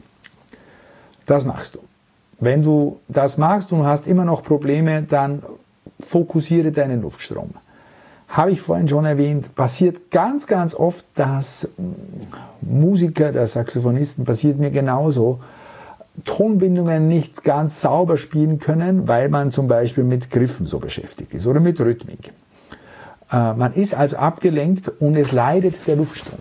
Das 1.25 1.45
machst 1.45 1.75
du. 1.75 1.79
Wenn 2.39 2.63
du 2.63 2.99
das 3.07 3.37
machst 3.37 3.71
und 3.71 3.85
hast 3.85 4.07
immer 4.07 4.25
noch 4.25 4.43
Probleme, 4.43 5.03
dann 5.03 5.43
fokussiere 5.99 6.71
deinen 6.71 7.01
Luftstrom. 7.01 7.51
Habe 8.29 8.51
ich 8.51 8.61
vorhin 8.61 8.87
schon 8.87 9.05
erwähnt, 9.05 9.55
passiert 9.55 10.09
ganz, 10.09 10.47
ganz 10.47 10.73
oft, 10.73 11.05
dass 11.15 11.69
Musiker, 12.61 13.31
der 13.31 13.45
Saxophonisten, 13.45 14.23
passiert 14.23 14.57
mir 14.57 14.71
genauso, 14.71 15.41
Tonbindungen 16.23 17.07
nicht 17.07 17.43
ganz 17.43 17.81
sauber 17.81 18.17
spielen 18.17 18.59
können, 18.59 19.07
weil 19.07 19.29
man 19.29 19.51
zum 19.51 19.67
Beispiel 19.67 20.03
mit 20.03 20.29
Griffen 20.29 20.65
so 20.65 20.79
beschäftigt 20.79 21.33
ist 21.33 21.47
oder 21.47 21.59
mit 21.59 21.79
Rhythmik. 21.79 22.31
Äh, 23.31 23.53
man 23.53 23.73
ist 23.73 23.95
also 23.95 24.17
abgelenkt 24.17 24.89
und 24.99 25.15
es 25.15 25.31
leidet 25.31 25.75
der 25.87 25.95
Luftstrom. 25.95 26.39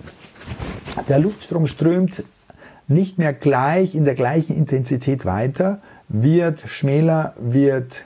Der 1.09 1.18
Luftstrom 1.18 1.66
strömt 1.66 2.25
nicht 2.88 3.18
mehr 3.18 3.32
gleich 3.32 3.94
in 3.94 4.04
der 4.04 4.14
gleichen 4.14 4.56
Intensität 4.56 5.25
weiter, 5.25 5.80
wird 6.09 6.61
schmäler, 6.66 7.35
wird 7.38 8.04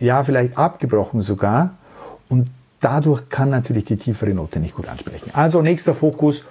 ja 0.00 0.24
vielleicht 0.24 0.58
abgebrochen 0.58 1.20
sogar. 1.20 1.76
Und 2.28 2.48
dadurch 2.80 3.28
kann 3.28 3.50
natürlich 3.50 3.84
die 3.84 3.96
tiefere 3.96 4.34
Note 4.34 4.58
nicht 4.58 4.74
gut 4.74 4.88
ansprechen. 4.88 5.30
Also 5.32 5.62
nächster 5.62 5.94
Fokus. 5.94 6.44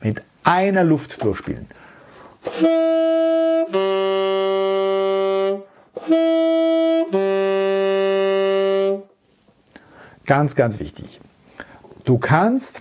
Mit 0.00 0.22
einer 0.42 0.82
Luft 0.82 1.22
durchspielen. 1.22 1.68
Ganz, 10.26 10.54
ganz 10.54 10.80
wichtig. 10.80 11.20
Du 12.04 12.18
kannst 12.18 12.80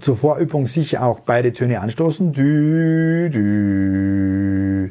zur 0.00 0.16
Vorübung 0.16 0.66
sicher 0.66 1.02
auch 1.02 1.20
beide 1.20 1.52
Töne 1.52 1.80
anstoßen. 1.80 2.32
Dü, 2.32 3.28
dü. 3.30 4.90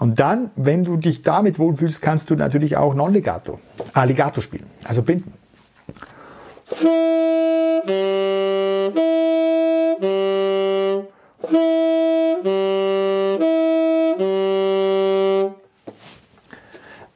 Und 0.00 0.18
dann, 0.18 0.50
wenn 0.56 0.82
du 0.82 0.96
dich 0.96 1.20
damit 1.22 1.58
wohlfühlst, 1.58 2.00
kannst 2.00 2.30
du 2.30 2.34
natürlich 2.34 2.78
auch 2.78 2.94
Non-Legato, 2.94 3.60
Alligato 3.92 4.40
spielen, 4.40 4.64
also 4.82 5.02
binden. 5.02 5.34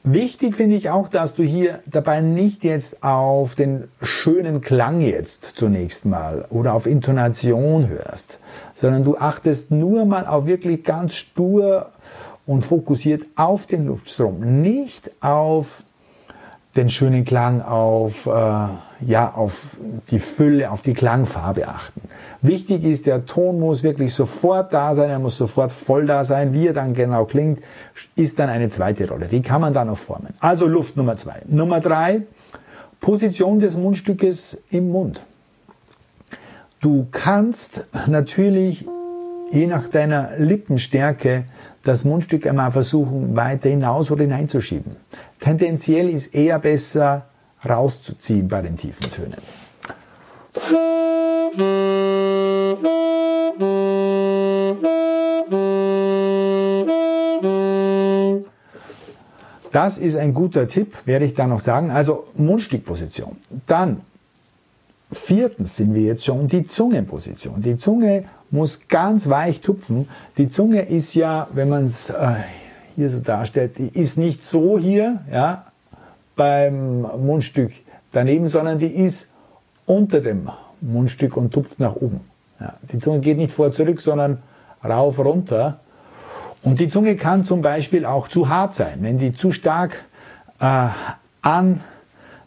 Wichtig 0.03 0.55
finde 0.55 0.77
ich 0.77 0.91
auch, 0.91 1.09
dass 1.09 1.35
du 1.35 1.43
hier 1.43 1.81
dabei 1.87 2.21
nicht 2.21 2.65
jetzt 2.65 3.03
auf 3.03 3.55
den 3.55 3.89
schönen 4.03 4.61
Klang 4.61 5.01
jetzt 5.01 5.45
zunächst 5.57 6.05
mal 6.05 6.45
oder 6.51 6.75
auf 6.75 6.85
Intonation 6.85 7.89
hörst, 7.89 8.39
sondern 8.75 9.05
du 9.05 9.17
achtest 9.17 9.71
nur 9.71 10.05
mal 10.05 10.27
auf 10.27 10.45
wirklich 10.45 10.85
ganz 10.85 11.15
stur 11.15 11.91
und 12.47 12.65
fokussiert 12.65 13.25
auf 13.37 13.67
den 13.67 13.87
Luftstrom, 13.87 14.63
nicht 14.63 15.11
auf 15.21 15.83
den 16.77 16.89
schönen 16.89 17.25
Klang, 17.25 17.63
auf, 17.63 18.27
äh, 18.27 18.31
ja, 19.07 19.33
auf 19.35 19.77
die 20.11 20.19
Fülle, 20.19 20.71
auf 20.71 20.83
die 20.83 20.95
Klangfarbe 20.95 21.69
achten. 21.69 22.01
Wichtig 22.43 22.85
ist, 22.85 23.07
der 23.07 23.27
Ton 23.27 23.61
muss 23.61 23.83
wirklich 23.83 24.13
sofort 24.13 24.73
da 24.73 24.95
sein, 24.95 25.09
er 25.09 25.21
muss 25.21 25.39
sofort 25.39 25.71
voll 25.73 26.07
da 26.07 26.25
sein. 26.25 26.53
Wie 26.53 26.67
er 26.67 26.73
dann 26.73 26.93
genau 26.93 27.27
klingt, 27.27 27.61
ist 28.17 28.39
dann 28.39 28.49
eine 28.49 28.71
zweite 28.71 29.09
Rolle. 29.09 29.29
Die 29.29 29.41
kann 29.41 29.61
man 29.61 29.73
dann 29.73 29.87
noch 29.87 29.99
formen. 29.99 30.35
Also 30.41 30.67
Luft 30.67 30.97
Nummer 30.97 31.17
zwei. 31.17 31.43
Nummer 31.47 31.81
drei, 31.81 32.23
Position 33.01 33.61
des 33.61 33.77
Mundstückes 33.77 34.65
im 34.71 34.91
Mund. 34.91 35.23
Du 36.81 37.07
kannst 37.13 37.87
natürlich 38.07 38.85
je 39.51 39.67
nach 39.67 39.89
deiner 39.89 40.31
Lippenstärke 40.39 41.45
das 41.85 42.05
Mundstück 42.05 42.47
einmal 42.47 42.73
versuchen, 42.73 43.37
weiter 43.37 43.69
hinaus 43.69 44.11
oder 44.11 44.23
hineinzuschieben. 44.23 44.97
Tendenziell 45.39 46.09
ist 46.09 46.35
eher 46.35 46.59
besser 46.59 47.27
rauszuziehen 47.69 48.49
bei 48.49 48.63
den 48.63 48.77
tiefen 48.77 49.11
Tönen. 49.11 49.37
Das 59.73 59.99
ist 59.99 60.17
ein 60.17 60.35
guter 60.35 60.69
Tipp, 60.69 60.95
werde 61.05 61.25
ich 61.25 61.35
da 61.35 61.47
noch 61.47 61.61
sagen. 61.61 61.91
Also 61.91 62.29
Mundstückposition. 62.37 63.37
Dann 63.67 64.03
viertens 65.11 65.77
sind 65.77 65.95
wir 65.95 66.03
jetzt 66.03 66.25
schon 66.25 66.47
die 66.47 66.65
Zungenposition. 66.67 67.61
Die 67.61 67.77
Zunge 67.77 68.25
muss 68.55 68.87
ganz 68.87 69.29
weich 69.29 69.61
tupfen. 69.61 70.09
Die 70.39 70.49
Zunge 70.49 70.83
ist 70.83 71.15
ja, 71.17 71.49
wenn 71.53 71.69
man 71.69 71.87
es 71.87 72.09
äh, 72.09 72.35
hier 72.95 73.11
so 73.11 73.19
darstellt, 73.19 73.79
die 73.79 73.89
ist 73.89 74.17
nicht 74.17 74.45
so 74.45 74.79
hier, 74.79 75.25
ja, 75.31 75.65
beim 76.37 77.01
Mundstück 77.03 77.73
daneben, 78.13 78.47
sondern 78.47 78.79
die 78.79 78.95
ist 78.95 79.33
unter 79.87 80.21
dem 80.21 80.49
Mundstück 80.81 81.37
und 81.37 81.53
tupft 81.53 81.81
nach 81.81 81.97
oben. 81.97 82.21
Ja, 82.61 82.75
die 82.93 83.01
Zunge 83.01 83.19
geht 83.19 83.39
nicht 83.39 83.53
vor 83.53 83.73
zurück, 83.73 84.01
sondern 84.01 84.39
rauf 84.85 85.19
runter. 85.19 85.81
Und 86.63 86.79
die 86.79 86.87
Zunge 86.87 87.17
kann 87.17 87.45
zum 87.45 87.61
Beispiel 87.61 88.07
auch 88.07 88.29
zu 88.29 88.49
hart 88.49 88.75
sein. 88.75 88.99
Wenn 89.01 89.19
die 89.19 89.33
zu 89.33 89.51
stark 89.51 90.05
äh, 90.61 90.89
an 91.43 91.81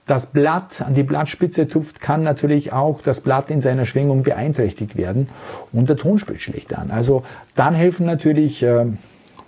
Das 0.07 0.27
Blatt 0.27 0.81
an 0.81 0.93
die 0.93 1.03
Blattspitze 1.03 1.67
tupft, 1.67 1.99
kann 1.99 2.23
natürlich 2.23 2.71
auch 2.71 3.01
das 3.01 3.19
Blatt 3.19 3.49
in 3.49 3.59
seiner 3.59 3.85
Schwingung 3.85 4.23
beeinträchtigt 4.23 4.95
werden 4.95 5.29
und 5.73 5.89
der 5.89 5.97
Ton 5.97 6.17
spielt 6.17 6.41
schlecht 6.41 6.75
an. 6.77 6.91
Also 6.91 7.23
dann 7.55 7.75
helfen 7.75 8.05
natürlich 8.05 8.63
äh, 8.63 8.85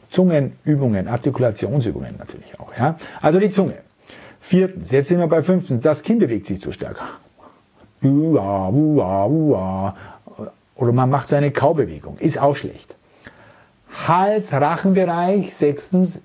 Zungenübungen, 0.09 1.07
Artikulationsübungen 1.07 2.15
natürlich 2.17 2.59
auch. 2.59 2.75
Ja? 2.77 2.97
Also 3.21 3.39
die 3.39 3.49
Zunge. 3.49 3.75
Viertens, 4.41 4.91
jetzt 4.91 5.09
sind 5.09 5.19
wir 5.19 5.27
bei 5.27 5.41
fünftens, 5.41 5.81
das 5.83 6.03
Kinn 6.03 6.19
bewegt 6.19 6.45
sich 6.45 6.61
zu 6.61 6.71
stark. 6.71 7.01
Ua, 8.01 8.69
ua, 8.69 9.25
ua. 9.27 9.95
Oder 10.75 10.91
man 10.93 11.09
macht 11.09 11.27
so 11.27 11.35
eine 11.35 11.51
Kaubewegung, 11.51 12.17
ist 12.19 12.41
auch 12.41 12.55
schlecht. 12.55 12.95
Hals-Rachenbereich, 14.07 15.53
sechstens, 15.55 16.23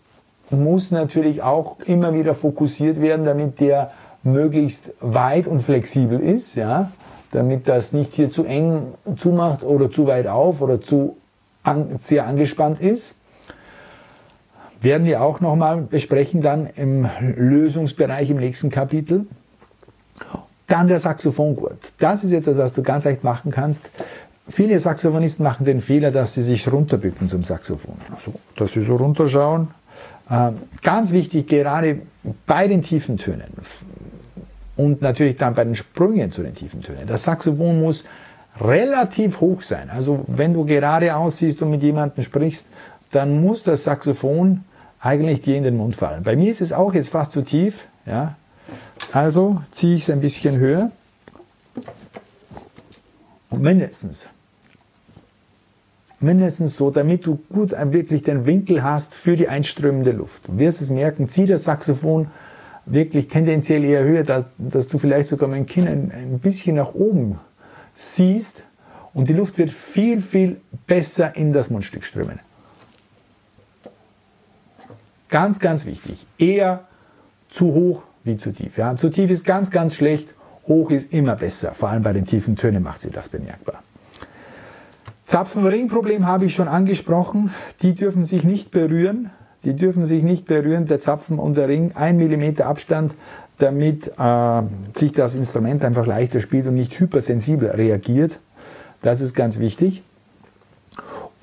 muss 0.51 0.91
natürlich 0.91 1.43
auch 1.43 1.77
immer 1.87 2.15
wieder 2.15 2.35
fokussiert 2.35 3.01
werden, 3.01 3.25
damit 3.25 3.61
der 3.61 3.93
möglichst 4.25 4.93
weit 5.01 5.47
und 5.47 5.61
flexibel 5.61 6.19
ist, 6.19 6.55
ja, 6.55 6.91
damit 7.31 7.69
das 7.69 7.93
nicht 7.93 8.15
hier 8.15 8.31
zu 8.31 8.45
eng 8.45 8.95
zumacht 9.17 9.63
oder 9.63 9.91
zu 9.91 10.07
weit 10.07 10.27
auf 10.27 10.61
oder 10.61 10.81
zu 10.81 11.17
an, 11.63 11.99
sehr 11.99 12.27
angespannt 12.27 12.81
ist 12.81 13.17
werden 14.85 15.07
wir 15.07 15.23
auch 15.23 15.41
nochmal 15.41 15.81
besprechen 15.81 16.43
dann 16.43 16.67
im 16.77 17.09
Lösungsbereich 17.21 18.31
im 18.31 18.37
nächsten 18.37 18.71
Kapitel. 18.71 19.27
Dann 20.67 20.87
der 20.87 20.99
Saxophongurt. 20.99 21.93
Das 21.99 22.23
ist 22.23 22.33
etwas, 22.33 22.59
was 22.59 22.73
du 22.75 22.83
ganz 22.83 23.05
leicht 23.05 23.25
machen 23.25 23.51
kannst. 23.51 23.91
Viele 24.49 24.79
Saxophonisten 24.79 25.43
machen 25.43 25.65
den 25.65 25.81
Fehler, 25.81 26.11
dass 26.11 26.35
sie 26.35 26.43
sich 26.43 26.71
runterbücken 26.71 27.29
zum 27.29 27.43
Saxophon. 27.43 27.97
Also, 28.15 28.35
dass 28.57 28.73
sie 28.73 28.83
so 28.83 28.97
runterschauen. 28.97 29.69
Ähm, 30.31 30.59
ganz 30.83 31.13
wichtig, 31.13 31.49
gerade 31.49 32.03
bei 32.47 32.69
den 32.69 32.83
tiefen 32.83 33.17
Tönen 33.17 33.53
und 34.77 35.03
natürlich 35.03 35.37
dann 35.37 35.55
bei 35.55 35.65
den 35.65 35.75
Sprüngen 35.75 36.31
zu 36.31 36.43
den 36.43 36.55
tiefen 36.55 36.83
Tönen. 36.83 37.07
Das 37.07 37.25
Saxophon 37.25 37.81
muss 37.81 38.05
relativ 38.61 39.41
hoch 39.41 39.61
sein. 39.61 39.91
Also 39.91 40.25
wenn 40.27 40.55
du 40.55 40.65
gerade 40.65 41.15
aussiehst 41.17 41.63
und 41.63 41.71
mit 41.71 41.83
jemandem 41.83 42.25
sprichst, 42.25 42.67
dann 43.11 43.41
muss 43.41 43.63
das 43.63 43.85
Saxophon 43.85 44.65
eigentlich 45.01 45.43
dir 45.43 45.57
in 45.57 45.65
den 45.65 45.77
Mund 45.77 45.97
fallen. 45.97 46.23
Bei 46.23 46.35
mir 46.35 46.51
ist 46.51 46.61
es 46.61 46.73
auch 46.73 46.95
jetzt 46.95 47.11
fast 47.11 47.33
zu 47.33 47.43
tief. 47.43 47.87
Ja? 48.07 48.37
Also 49.13 49.63
ziehe 49.71 49.97
ich 49.97 50.03
es 50.03 50.11
ein 50.11 50.21
bisschen 50.21 50.59
höher. 50.59 50.91
Und 53.51 53.63
mindestens, 53.63 54.29
mindestens 56.19 56.77
so, 56.77 56.91
damit 56.91 57.27
du 57.27 57.39
gut 57.53 57.73
wirklich 57.73 58.23
den 58.23 58.47
Winkel 58.47 58.83
hast 58.83 59.15
für 59.15 59.37
die 59.37 59.49
einströmende 59.49 60.11
Luft. 60.11 60.49
Du 60.49 60.59
wirst 60.59 60.81
es 60.81 60.91
merken, 60.91 61.29
zieh 61.29 61.47
das 61.47 61.65
Saxophon 61.65 62.31
wirklich 62.87 63.29
tendenziell 63.29 63.85
eher 63.85 64.05
höher, 64.05 64.45
dass 64.59 64.89
du 64.89 64.99
vielleicht 64.99 65.29
sogar 65.29 65.49
mein 65.49 65.67
Kinn 65.67 65.87
ein, 65.87 66.13
ein 66.13 66.39
bisschen 66.39 66.77
nach 66.77 66.95
oben 66.95 67.39
siehst 67.95 68.63
und 69.13 69.29
die 69.29 69.33
Luft 69.33 69.59
wird 69.59 69.71
viel, 69.71 70.21
viel 70.21 70.61
besser 70.87 71.37
in 71.37 71.53
das 71.53 71.71
Mundstück 71.71 72.05
strömen. 72.05 72.41
Ganz, 75.29 75.59
ganz 75.59 75.87
wichtig. 75.87 76.27
Eher 76.39 76.87
zu 77.49 77.73
hoch 77.73 78.03
wie 78.25 78.37
zu 78.37 78.53
tief. 78.53 78.79
Ja, 78.79 78.97
zu 78.97 79.11
tief 79.11 79.31
ist 79.31 79.45
ganz, 79.45 79.71
ganz 79.71 79.95
schlecht. 79.95 80.35
Hoch 80.67 80.91
ist 80.91 81.13
immer 81.13 81.37
besser. 81.37 81.73
Vor 81.75 81.89
allem 81.89 82.03
bei 82.03 82.13
den 82.13 82.25
tiefen 82.25 82.57
Tönen 82.57 82.83
macht 82.83 83.01
sie 83.01 83.11
das 83.11 83.29
bemerkbar. 83.29 83.83
Zapfen-Ring-Problem 85.27 86.27
habe 86.27 86.47
ich 86.47 86.55
schon 86.55 86.69
angesprochen. 86.69 87.53
Die 87.83 87.95
dürfen 87.95 88.25
sich 88.25 88.45
nicht 88.45 88.71
berühren. 88.71 89.31
Die 89.65 89.75
dürfen 89.75 90.05
sich 90.05 90.23
nicht 90.23 90.47
berühren, 90.47 90.87
der 90.87 91.01
Zapfen 91.01 91.39
und 91.39 91.57
der 91.57 91.69
Ring. 91.69 91.93
Ein 91.95 92.17
Millimeter 92.17 92.67
Abstand, 92.67 93.15
damit 93.59 94.13
äh, 94.19 94.63
sich 94.95 95.13
das 95.13 95.35
Instrument 95.35 95.85
einfach 95.85 96.07
leichter 96.07 96.41
spielt 96.41 96.67
und 96.67 96.75
nicht 96.75 96.99
hypersensibel 96.99 97.71
reagiert. 97.71 98.41
Das 99.03 99.21
ist 99.21 99.35
ganz 99.35 99.59
wichtig. 99.61 100.03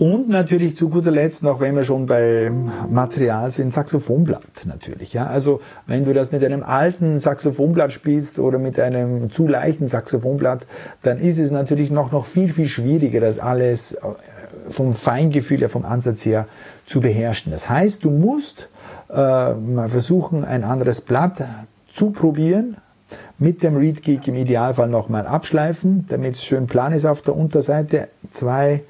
Und 0.02 0.30
natürlich 0.30 0.76
zu 0.76 0.90
guter 0.90 1.12
Letzt, 1.12 1.44
noch 1.44 1.60
wenn 1.60 1.76
wir 1.76 1.84
schon 1.84 2.08
beim 2.08 2.72
Material 2.90 3.52
sind, 3.52 3.72
Saxophonblatt 3.72 4.66
natürlich. 4.66 5.14
Ja? 5.14 5.28
Also 5.28 5.62
wenn 5.86 6.06
du 6.06 6.14
das 6.14 6.32
mit 6.32 6.44
einem 6.44 6.64
alten 6.64 7.20
Saxophonblatt 7.20 7.92
spielst 7.92 8.40
oder 8.40 8.58
mit 8.58 8.80
einem 8.80 9.30
zu 9.30 9.48
leichten 9.48 9.88
Saxophonblatt, 9.88 10.66
dann 11.04 11.20
ist 11.20 11.38
es 11.38 11.52
natürlich 11.52 11.92
noch, 11.92 12.12
noch 12.12 12.26
viel, 12.26 12.52
viel 12.52 12.66
schwieriger, 12.66 13.20
das 13.20 13.38
alles 13.38 13.94
äh, 13.94 14.00
vom 14.70 14.96
Feingefühl 14.96 15.60
her, 15.60 15.70
vom 15.70 15.86
Ansatz 15.86 16.26
her 16.26 16.48
zu 16.86 17.02
beherrschen. 17.02 17.52
Das 17.52 17.70
heißt, 17.70 18.04
du 18.04 18.12
musst 18.12 18.70
äh, 19.10 19.54
mal 19.54 19.90
versuchen, 19.90 20.46
ein 20.46 20.64
anderes 20.64 21.02
Blatt 21.02 21.44
zu 21.92 22.12
probieren, 22.12 22.78
mit 23.38 23.64
dem 23.64 23.76
Reed 23.76 24.04
Geek 24.04 24.28
im 24.28 24.36
Idealfall 24.36 24.88
nochmal 24.88 25.26
abschleifen, 25.26 26.06
damit 26.10 26.36
es 26.36 26.46
schön 26.46 26.68
plan 26.68 26.94
ist 26.94 27.06
auf 27.06 27.22
der 27.22 27.36
Unterseite. 27.36 28.08
Zwei 28.32 28.84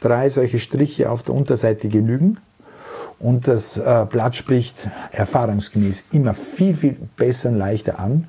drei 0.00 0.28
solche 0.28 0.58
Striche 0.58 1.10
auf 1.10 1.22
der 1.22 1.34
Unterseite 1.34 1.88
genügen. 1.88 2.38
Und 3.18 3.46
das 3.46 3.76
äh, 3.76 4.06
Blatt 4.08 4.34
spricht 4.34 4.88
erfahrungsgemäß 5.12 6.04
immer 6.12 6.34
viel, 6.34 6.74
viel 6.74 6.96
besser 7.16 7.50
und 7.50 7.58
leichter 7.58 7.98
an. 7.98 8.28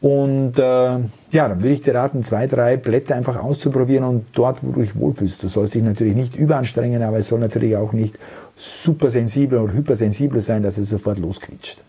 Und 0.00 0.58
äh, 0.58 0.62
ja, 0.62 1.48
dann 1.48 1.62
würde 1.62 1.74
ich 1.74 1.82
dir 1.82 1.94
raten, 1.94 2.22
zwei, 2.22 2.46
drei 2.46 2.78
Blätter 2.78 3.16
einfach 3.16 3.36
auszuprobieren 3.36 4.04
und 4.04 4.26
dort, 4.32 4.64
wo 4.64 4.72
du 4.72 4.80
dich 4.80 4.96
wohlfühlst. 4.98 5.42
Du 5.42 5.48
sollst 5.48 5.74
dich 5.74 5.82
natürlich 5.82 6.14
nicht 6.14 6.36
überanstrengen, 6.36 7.02
aber 7.02 7.18
es 7.18 7.28
soll 7.28 7.40
natürlich 7.40 7.76
auch 7.76 7.92
nicht 7.92 8.18
super 8.56 9.08
sensibel 9.08 9.58
oder 9.58 9.74
hypersensibel 9.74 10.40
sein, 10.40 10.62
dass 10.62 10.78
es 10.78 10.88
sofort 10.88 11.18
losquitscht. 11.18 11.82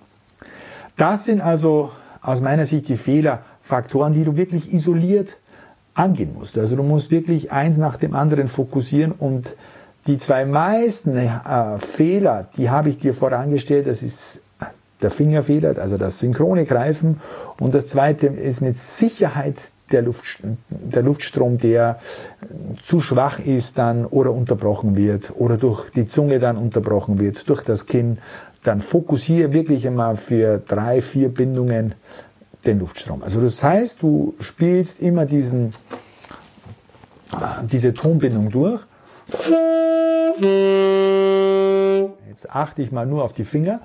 Das 0.97 1.25
sind 1.25 1.39
also 1.39 1.91
aus 2.21 2.41
meiner 2.41 2.65
Sicht 2.65 2.89
die 2.89 2.97
Fehlerfaktoren, 2.97 4.13
die 4.13 4.25
du 4.25 4.35
wirklich 4.35 4.73
isoliert 4.73 5.37
angehen 5.93 6.33
musst. 6.33 6.57
Also 6.57 6.75
du 6.75 6.83
musst 6.83 7.11
wirklich 7.11 7.51
eins 7.51 7.77
nach 7.77 7.95
dem 7.95 8.13
anderen 8.13 8.49
fokussieren 8.49 9.13
und 9.13 9.55
die 10.07 10.17
zwei 10.17 10.45
meisten 10.45 11.15
äh, 11.15 11.29
Fehler, 11.79 12.47
die 12.57 12.69
habe 12.69 12.89
ich 12.89 12.97
dir 12.97 13.13
vorangestellt, 13.13 13.87
das 13.87 14.03
ist 14.03 14.41
der 15.03 15.11
Fingerfehler, 15.11 15.77
also 15.77 15.97
das 15.97 16.19
synchrone 16.19 16.65
Greifen 16.65 17.19
und 17.59 17.73
das 17.73 17.87
zweite 17.87 18.27
ist 18.27 18.61
mit 18.61 18.77
Sicherheit 18.77 19.55
der, 19.91 20.01
Luft, 20.01 20.39
der 20.69 21.03
Luftstrom, 21.03 21.57
der 21.57 21.99
zu 22.81 23.01
schwach 23.01 23.39
ist 23.39 23.77
dann 23.77 24.05
oder 24.05 24.31
unterbrochen 24.31 24.95
wird 24.95 25.33
oder 25.35 25.57
durch 25.57 25.89
die 25.91 26.07
Zunge 26.07 26.39
dann 26.39 26.57
unterbrochen 26.57 27.19
wird, 27.19 27.49
durch 27.49 27.63
das 27.63 27.85
Kinn, 27.85 28.17
dann 28.63 28.81
fokussiere 28.81 29.53
wirklich 29.53 29.87
einmal 29.87 30.17
für 30.17 30.59
drei, 30.59 31.01
vier 31.01 31.29
Bindungen 31.29 31.95
den 32.65 32.79
Luftstrom. 32.79 33.23
Also 33.23 33.41
das 33.41 33.63
heißt, 33.63 34.01
du 34.01 34.35
spielst 34.39 34.99
immer 35.01 35.25
diesen, 35.25 35.73
diese 37.63 37.93
Tonbindung 37.93 38.49
durch. 38.51 38.81
Jetzt 42.27 42.49
achte 42.49 42.81
ich 42.81 42.91
mal 42.91 43.05
nur 43.05 43.23
auf 43.23 43.33
die 43.33 43.43
Finger. 43.45 43.81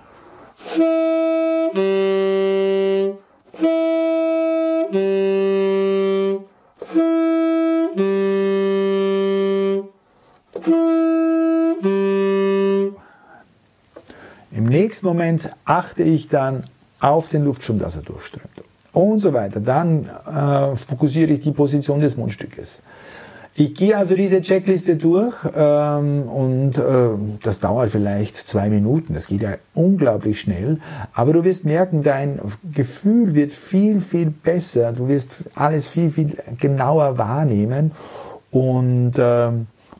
Im 14.51 14.65
nächsten 14.65 15.07
Moment 15.07 15.51
achte 15.65 16.03
ich 16.03 16.29
dann 16.29 16.65
auf 17.01 17.29
den 17.29 17.45
Luftstrom, 17.45 17.79
dass 17.79 17.97
er 17.97 18.03
durchströmt 18.03 18.63
und 18.93 19.19
so 19.19 19.33
weiter. 19.33 19.61
Dann 19.61 20.07
äh, 20.07 20.77
fokussiere 20.77 21.33
ich 21.33 21.41
die 21.41 21.53
Position 21.53 22.01
des 22.01 22.17
Mundstückes. 22.17 22.83
Ich 23.59 23.75
gehe 23.75 23.97
also 23.97 24.15
diese 24.15 24.43
Checkliste 24.43 24.97
durch 24.97 25.35
ähm, 25.57 26.25
und 26.29 26.77
äh, 26.77 27.09
das 27.43 27.59
dauert 27.59 27.89
vielleicht 27.91 28.37
zwei 28.37 28.69
Minuten. 28.69 29.15
Das 29.15 29.29
geht 29.29 29.41
ja 29.41 29.57
unglaublich 29.73 30.41
schnell. 30.41 30.79
Aber 31.15 31.33
du 31.33 31.43
wirst 31.43 31.65
merken, 31.65 32.03
dein 32.03 32.39
Gefühl 32.71 33.35
wird 33.35 33.53
viel, 33.53 34.01
viel 34.01 34.27
besser. 34.27 34.93
Du 34.93 35.09
wirst 35.09 35.45
alles 35.55 35.89
viel, 35.89 36.11
viel 36.11 36.37
genauer 36.61 37.17
wahrnehmen. 37.17 37.93
Und 38.51 39.19
äh, 39.19 39.49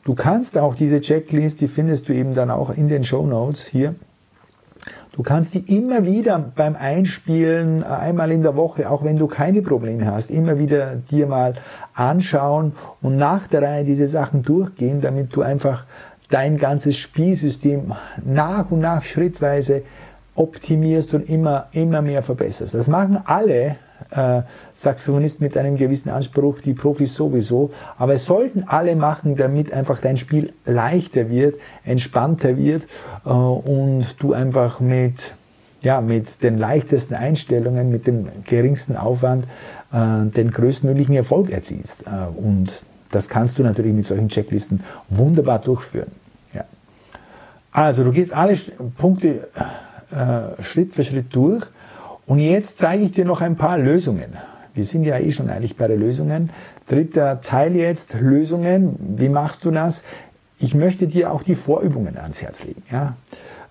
du 0.03 0.15
kannst 0.15 0.55
auch 0.59 0.75
diese 0.75 1.01
Checklist, 1.01 1.59
die 1.59 1.67
findest 1.67 2.09
du 2.09 2.13
eben 2.13 2.35
dann 2.35 2.51
auch 2.51 2.69
in 2.69 2.89
den 2.89 3.03
Show 3.03 3.25
Notes 3.25 3.65
hier 3.65 3.95
Du 5.17 5.23
kannst 5.23 5.55
die 5.55 5.75
immer 5.75 6.05
wieder 6.05 6.37
beim 6.55 6.75
Einspielen, 6.75 7.83
einmal 7.83 8.31
in 8.31 8.43
der 8.43 8.55
Woche, 8.55 8.87
auch 8.87 9.03
wenn 9.03 9.17
du 9.17 9.25
keine 9.25 9.63
Probleme 9.63 10.05
hast, 10.05 10.29
immer 10.29 10.59
wieder 10.59 10.95
dir 10.95 11.25
mal 11.25 11.55
anschauen 11.95 12.73
und 13.01 13.17
nach 13.17 13.47
der 13.47 13.63
Reihe 13.63 13.83
diese 13.83 14.07
Sachen 14.07 14.43
durchgehen, 14.43 15.01
damit 15.01 15.35
du 15.35 15.41
einfach 15.41 15.87
dein 16.29 16.59
ganzes 16.59 16.97
Spielsystem 16.97 17.93
nach 18.23 18.69
und 18.69 18.81
nach 18.81 19.01
schrittweise 19.01 19.81
optimierst 20.35 21.15
und 21.15 21.27
immer, 21.27 21.65
immer 21.71 22.03
mehr 22.03 22.21
verbesserst. 22.21 22.75
Das 22.75 22.87
machen 22.87 23.19
alle 23.25 23.77
äh, 24.11 24.41
Saxophonist 24.73 25.41
mit 25.41 25.57
einem 25.57 25.77
gewissen 25.77 26.09
Anspruch, 26.09 26.59
die 26.61 26.73
Profis 26.73 27.15
sowieso. 27.15 27.71
Aber 27.97 28.13
es 28.13 28.25
sollten 28.25 28.63
alle 28.67 28.95
machen, 28.95 29.35
damit 29.35 29.73
einfach 29.73 29.99
dein 30.01 30.17
Spiel 30.17 30.53
leichter 30.65 31.29
wird, 31.29 31.55
entspannter 31.83 32.57
wird 32.57 32.87
äh, 33.25 33.29
und 33.29 34.15
du 34.19 34.33
einfach 34.33 34.79
mit 34.79 35.33
ja, 35.81 36.01
mit 36.01 36.41
den 36.43 36.57
leichtesten 36.57 37.13
Einstellungen, 37.13 37.91
mit 37.91 38.07
dem 38.07 38.27
geringsten 38.45 38.97
Aufwand 38.97 39.45
äh, 39.93 40.25
den 40.25 40.51
größtmöglichen 40.51 41.15
Erfolg 41.15 41.51
erzielst. 41.51 42.03
Äh, 42.07 42.27
und 42.35 42.83
das 43.11 43.29
kannst 43.29 43.59
du 43.59 43.63
natürlich 43.63 43.93
mit 43.93 44.05
solchen 44.05 44.27
Checklisten 44.27 44.83
wunderbar 45.09 45.59
durchführen. 45.59 46.11
Ja. 46.53 46.65
Also 47.71 48.03
du 48.03 48.11
gehst 48.11 48.33
alle 48.33 48.57
Punkte 48.97 49.47
äh, 50.11 50.63
Schritt 50.63 50.93
für 50.93 51.03
Schritt 51.03 51.33
durch 51.35 51.63
und 52.27 52.39
jetzt 52.39 52.77
zeige 52.77 53.03
ich 53.03 53.13
dir 53.13 53.25
noch 53.25 53.41
ein 53.41 53.55
paar 53.55 53.79
Lösungen. 53.79 54.37
Wir 54.73 54.85
sind 54.85 55.05
ja 55.05 55.17
eh 55.17 55.31
schon 55.31 55.49
eigentlich 55.49 55.75
bei 55.75 55.87
den 55.87 55.99
Lösungen. 55.99 56.51
Dritter 56.87 57.41
Teil 57.41 57.75
jetzt, 57.75 58.13
Lösungen. 58.19 58.95
Wie 59.17 59.29
machst 59.29 59.65
du 59.65 59.71
das? 59.71 60.03
Ich 60.59 60.75
möchte 60.75 61.07
dir 61.07 61.31
auch 61.31 61.41
die 61.41 61.55
Vorübungen 61.55 62.17
ans 62.17 62.43
Herz 62.43 62.63
legen. 62.63 62.83
Ja? 62.91 63.15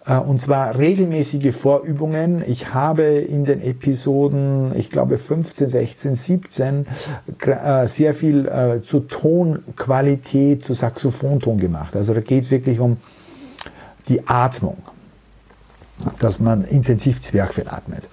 Äh, 0.07 0.19
und 0.19 0.41
zwar 0.41 0.79
regelmäßige 0.79 1.55
Vorübungen. 1.55 2.43
Ich 2.47 2.73
habe 2.75 3.05
in 3.05 3.45
den 3.45 3.61
Episoden, 3.63 4.73
ich 4.75 4.91
glaube 4.91 5.19
15, 5.19 5.69
16, 5.69 6.15
17, 6.15 6.87
sehr 7.85 8.15
viel 8.15 8.47
äh, 8.47 8.83
zu 8.83 9.01
Tonqualität, 9.01 10.65
zu 10.65 10.73
Saxophonton 10.73 11.59
gemacht. 11.59 11.95
Also 11.95 12.15
da 12.15 12.21
geht 12.21 12.45
es 12.45 12.51
wirklich 12.51 12.81
um 12.81 12.97
die 14.09 14.27
Atmung, 14.27 14.79
dass 16.19 16.41
man 16.41 16.65
intensiv 16.65 17.21
Zwerchfell 17.21 17.69
atmet. 17.69 18.09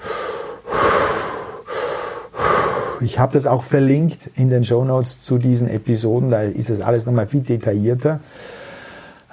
Ich 3.02 3.20
habe 3.20 3.34
das 3.34 3.48
auch 3.48 3.64
verlinkt 3.64 4.30
in 4.36 4.50
den 4.50 4.64
Show 4.64 4.86
Notes 4.86 5.22
zu 5.22 5.38
diesen 5.38 5.70
Episoden, 5.70 6.30
da 6.30 6.44
ist 6.44 6.70
das 6.70 6.80
alles 6.80 7.06
nochmal 7.06 7.28
viel 7.28 7.42
detaillierter. 7.42 8.22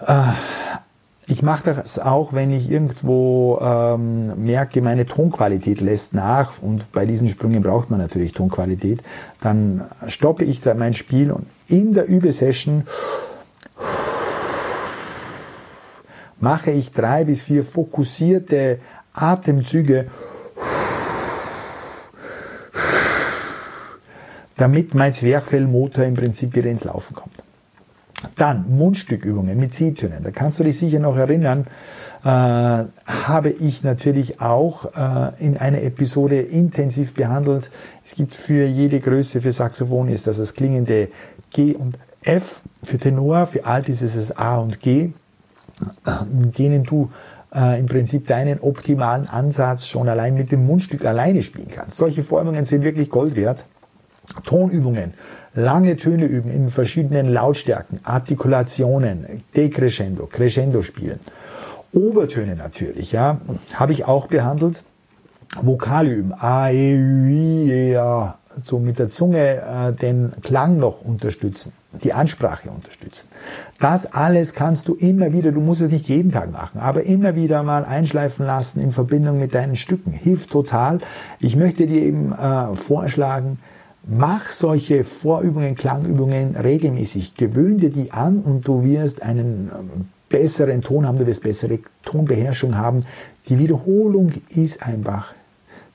Äh, 0.07 0.23
ich 1.31 1.45
mache 1.45 1.73
das 1.73 2.01
auch, 2.01 2.33
wenn 2.33 2.51
ich 2.51 2.69
irgendwo 2.69 3.61
ähm, 3.63 4.33
merke, 4.45 4.83
meine 4.83 5.07
Tonqualität 5.07 5.81
lässt 5.81 6.13
nach 6.13 6.55
und 6.61 6.91
bei 6.91 7.07
diesen 7.07 7.29
Sprüngen 7.29 7.63
braucht 7.63 7.89
man 7.89 8.01
natürlich 8.01 8.33
Tonqualität, 8.33 9.01
dann 9.41 9.85
stoppe 10.09 10.45
ich 10.45 10.61
da 10.61 10.75
mein 10.75 10.95
Spiel 10.95 11.31
und 11.31 11.47
in 11.69 11.95
der 11.95 12.09
Übesession 12.09 12.83
mache 16.41 16.71
ich 16.71 16.93
drei 16.93 17.25
bis 17.25 17.43
vier 17.43 17.65
fokussierte 17.65 18.79
Atemzüge, 19.13 20.07
damit 24.57 24.95
mein 24.95 25.15
Zwerchfellmotor 25.15 26.05
im 26.05 26.15
Prinzip 26.15 26.55
wieder 26.55 26.71
ins 26.71 26.85
Laufen 26.85 27.15
kommt. 27.15 27.43
Dann 28.37 28.69
Mundstückübungen 28.69 29.59
mit 29.59 29.73
C-Tönen. 29.73 30.23
Da 30.23 30.31
kannst 30.31 30.59
du 30.59 30.65
dich 30.65 30.79
sicher 30.79 30.99
noch 30.99 31.17
erinnern, 31.17 31.67
äh, 32.23 32.27
habe 32.29 33.51
ich 33.59 33.83
natürlich 33.83 34.43
auch 34.43 34.85
äh, 34.95 35.33
in 35.43 35.57
einer 35.57 35.83
Episode 35.83 36.41
intensiv 36.41 37.15
behandelt. 37.15 37.71
Es 38.05 38.15
gibt 38.15 38.35
für 38.35 38.67
jede 38.67 39.01
Größe 39.01 39.41
für 39.41 39.53
Saxophon 39.53 40.09
ist 40.09 40.27
das 40.27 40.37
das 40.37 40.53
klingende 40.53 41.09
G 41.51 41.75
und 41.75 41.99
F. 42.23 42.63
Für 42.83 42.99
Tenor, 42.99 43.47
für 43.47 43.65
Alt 43.65 43.89
ist 43.89 44.03
es 44.03 44.17
das 44.17 44.37
A 44.37 44.59
und 44.59 44.81
G, 44.81 45.13
denen 46.25 46.85
du 46.85 47.11
äh, 47.55 47.79
im 47.79 47.87
Prinzip 47.87 48.27
deinen 48.27 48.61
optimalen 48.61 49.29
Ansatz 49.29 49.87
schon 49.87 50.09
allein 50.09 50.35
mit 50.35 50.53
dem 50.53 50.67
Mundstück 50.67 51.05
alleine 51.05 51.43
spielen 51.43 51.69
kannst. 51.69 51.97
Solche 51.97 52.23
Formungen 52.23 52.65
sind 52.65 52.85
wirklich 52.85 53.11
Gold 53.11 53.37
wert. 53.37 53.67
Tonübungen, 54.45 55.15
lange 55.55 55.97
Töne 55.97 56.25
üben 56.25 56.51
in 56.51 56.71
verschiedenen 56.71 57.33
Lautstärken, 57.33 57.99
Artikulationen, 58.05 59.43
Decrescendo, 59.57 60.27
Crescendo 60.27 60.83
spielen. 60.83 61.19
Obertöne 61.93 62.55
natürlich, 62.55 63.11
ja, 63.11 63.41
habe 63.75 63.93
ich 63.93 64.05
auch 64.05 64.29
behandelt. 64.29 64.85
Vokale 65.61 66.11
üben, 66.11 66.33
A, 66.33 66.71
E, 66.71 66.95
Ü, 66.95 67.29
I, 67.29 67.71
E, 67.73 67.97
A, 67.97 68.39
so 68.65 68.79
mit 68.79 68.99
der 68.99 69.09
Zunge 69.11 69.63
äh, 69.63 69.93
den 69.93 70.33
Klang 70.43 70.79
noch 70.79 71.03
unterstützen, 71.03 71.73
die 72.05 72.13
Ansprache 72.13 72.71
unterstützen. 72.71 73.29
Das 73.79 74.13
alles 74.13 74.55
kannst 74.55 74.89
du 74.89 74.95
immer 74.95 75.33
wieder, 75.33 75.53
du 75.53 75.61
musst 75.61 75.81
es 75.81 75.91
nicht 75.91 76.09
jeden 76.09 76.33
Tag 76.33 76.53
machen, 76.53 76.81
aber 76.81 77.05
immer 77.05 77.35
wieder 77.35 77.63
mal 77.63 77.85
einschleifen 77.85 78.47
lassen 78.47 78.81
in 78.81 78.93
Verbindung 78.93 79.39
mit 79.39 79.55
deinen 79.55 79.77
Stücken. 79.77 80.13
Hilft 80.13 80.51
total. 80.51 81.01
Ich 81.39 81.57
möchte 81.57 81.87
dir 81.87 82.03
eben 82.03 82.33
äh, 82.33 82.77
vorschlagen, 82.77 83.59
Mach 84.07 84.49
solche 84.51 85.05
Vorübungen, 85.05 85.75
Klangübungen 85.75 86.57
regelmäßig. 86.57 87.35
Gewöhne 87.35 87.77
dir 87.77 87.91
die 87.91 88.13
an 88.13 88.41
und 88.41 88.67
du 88.67 88.83
wirst 88.83 89.23
einen 89.23 89.71
ähm, 89.79 90.09
besseren 90.29 90.81
Ton 90.81 91.07
haben, 91.07 91.19
du 91.19 91.27
wirst 91.27 91.43
bessere 91.43 91.81
Tonbeherrschung 92.03 92.79
haben. 92.79 93.05
Die 93.49 93.59
Wiederholung 93.59 94.33
ist 94.49 94.83
einfach 94.83 95.35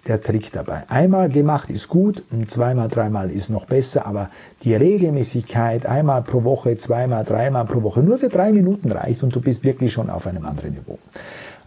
der 0.08 0.22
Trick 0.22 0.52
dabei. 0.52 0.84
Einmal 0.88 1.30
gemacht 1.30 1.70
ist 1.70 1.88
gut 1.88 2.24
zweimal, 2.48 2.88
dreimal 2.88 3.32
ist 3.32 3.50
noch 3.50 3.66
besser, 3.66 4.06
aber 4.06 4.30
die 4.64 4.76
Regelmäßigkeit, 4.76 5.86
einmal 5.86 6.22
pro 6.22 6.44
Woche, 6.44 6.78
zweimal, 6.78 7.24
dreimal 7.24 7.66
pro 7.66 7.82
Woche, 7.82 8.04
nur 8.04 8.18
für 8.18 8.30
drei 8.30 8.52
Minuten 8.52 8.92
reicht 8.92 9.24
und 9.24 9.36
du 9.36 9.42
bist 9.42 9.64
wirklich 9.64 9.94
schon 9.94 10.10
auf 10.10 10.28
einem 10.28 10.46
anderen 10.46 10.74
Niveau. 10.74 11.00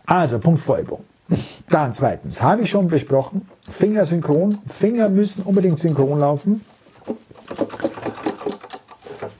Also, 0.07 0.39
Punkt 0.39 0.61
Vorübung. 0.61 1.01
Dann 1.69 1.95
zweitens, 1.95 2.43
habe 2.43 2.63
ich 2.63 2.71
schon 2.71 2.89
besprochen, 2.89 3.43
Finger 3.69 4.05
synchron. 4.05 4.59
Finger 4.69 5.09
müssen 5.09 5.43
unbedingt 5.43 5.79
synchron 5.79 6.21
laufen. 6.21 6.65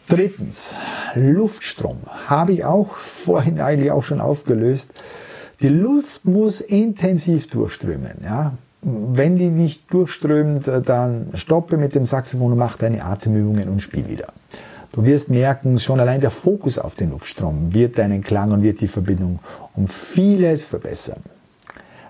Drittens, 0.09 0.75
Luftstrom. 1.15 1.99
Habe 2.27 2.53
ich 2.53 2.65
auch 2.65 2.97
vorhin 2.97 3.61
eigentlich 3.61 3.91
auch 3.91 4.05
schon 4.05 4.21
aufgelöst. 4.21 4.93
Die 5.61 5.69
Luft 5.69 6.25
muss 6.25 6.61
intensiv 6.61 7.49
durchströmen. 7.49 8.23
Ja? 8.23 8.55
Wenn 8.81 9.37
die 9.37 9.51
nicht 9.51 9.93
durchströmt, 9.93 10.71
dann 10.87 11.29
stoppe 11.35 11.77
mit 11.77 11.95
dem 11.95 12.05
Saxophon 12.05 12.53
und 12.53 12.59
mach 12.59 12.77
deine 12.77 13.05
Atemübungen 13.05 13.69
und 13.69 13.81
spiel 13.81 14.09
wieder. 14.09 14.33
Du 14.93 15.05
wirst 15.05 15.29
merken, 15.31 15.79
schon 15.79 16.01
allein 16.01 16.21
der 16.21 16.31
Fokus 16.31 16.79
auf 16.79 16.95
den 16.95 17.11
Luftstrom 17.11 17.75
wird 17.75 17.99
deinen 17.99 18.23
Klang 18.23 18.53
und 18.53 18.63
wird 18.63 18.81
die 18.81 18.89
Verbindung 18.89 19.41
um 19.75 19.89
vieles 19.89 20.65
verbessern. 20.65 21.23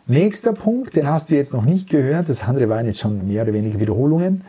Nächster 0.07 0.53
Punkt, 0.53 0.97
den 0.97 1.09
hast 1.09 1.31
du 1.31 1.35
jetzt 1.35 1.53
noch 1.53 1.65
nicht 1.65 1.91
gehört, 1.91 2.29
das 2.29 2.43
andere 2.43 2.69
waren 2.69 2.87
jetzt 2.87 3.01
schon 3.01 3.27
mehr 3.27 3.43
oder 3.43 3.53
weniger 3.53 3.81
Wiederholungen. 3.81 4.43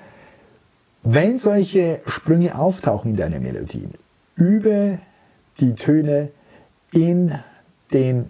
Wenn 1.04 1.38
solche 1.38 2.02
Sprünge 2.06 2.58
auftauchen 2.58 3.12
in 3.12 3.18
deiner 3.18 3.40
Melodie, 3.40 3.90
übe 4.36 5.00
die 5.60 5.76
Töne 5.76 6.30
in 6.92 7.34
den 7.94 8.30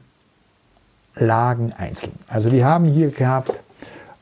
Lagen 1.15 1.73
einzeln. 1.73 2.13
Also 2.27 2.51
wir 2.51 2.65
haben 2.65 2.85
hier 2.85 3.09
gehabt, 3.09 3.59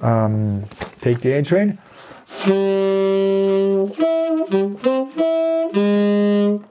ähm, 0.02 0.64
Take 1.02 1.20
the 1.22 1.34
A-Train. 1.34 1.78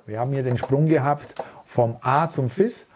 Wir 0.06 0.20
haben 0.20 0.32
hier 0.32 0.42
den 0.42 0.58
Sprung 0.58 0.86
gehabt 0.86 1.34
vom 1.64 1.96
A 2.02 2.28
zum 2.28 2.48
Fis. 2.48 2.86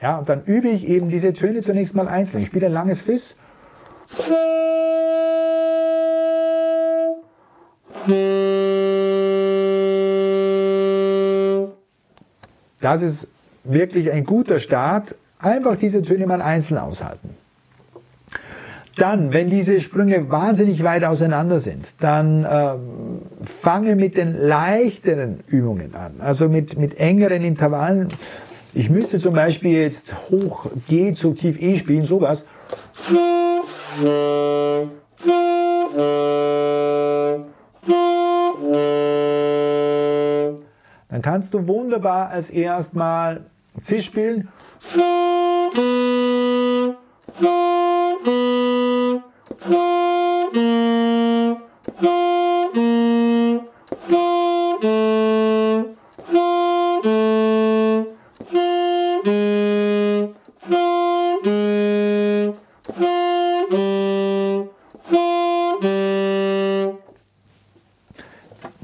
Ja, 0.00 0.18
und 0.18 0.28
dann 0.28 0.44
übe 0.44 0.68
ich 0.68 0.86
eben 0.86 1.08
diese 1.08 1.32
Töne 1.32 1.62
zunächst 1.62 1.94
mal 1.94 2.08
einzeln. 2.08 2.42
Ich 2.42 2.48
spiele 2.48 2.66
ein 2.66 2.72
langes 2.72 3.02
Fis. 3.02 3.38
Das 12.80 13.02
ist 13.02 13.28
wirklich 13.68 14.10
ein 14.12 14.24
guter 14.24 14.58
Start. 14.58 15.14
Einfach 15.38 15.76
diese 15.76 16.02
Töne 16.02 16.26
mal 16.26 16.40
einzeln 16.40 16.78
aushalten. 16.78 17.36
Dann, 18.96 19.34
wenn 19.34 19.50
diese 19.50 19.78
Sprünge 19.80 20.30
wahnsinnig 20.30 20.82
weit 20.82 21.04
auseinander 21.04 21.58
sind, 21.58 21.84
dann 22.00 22.44
äh, 22.44 22.74
fange 23.60 23.94
mit 23.94 24.16
den 24.16 24.40
leichteren 24.40 25.40
Übungen 25.48 25.94
an, 25.94 26.14
also 26.20 26.48
mit, 26.48 26.78
mit 26.78 26.98
engeren 26.98 27.44
Intervallen. 27.44 28.08
Ich 28.72 28.88
müsste 28.88 29.18
zum 29.18 29.34
Beispiel 29.34 29.72
jetzt 29.72 30.14
hoch 30.30 30.66
G 30.88 31.12
zu 31.12 31.34
tief 31.34 31.60
E 31.60 31.78
spielen, 31.78 32.04
sowas. 32.04 32.46
Dann 41.08 41.22
kannst 41.22 41.52
du 41.52 41.68
wunderbar 41.68 42.30
als 42.30 42.48
erstmal 42.48 43.42
C 43.80 44.00
spielen. 44.00 44.48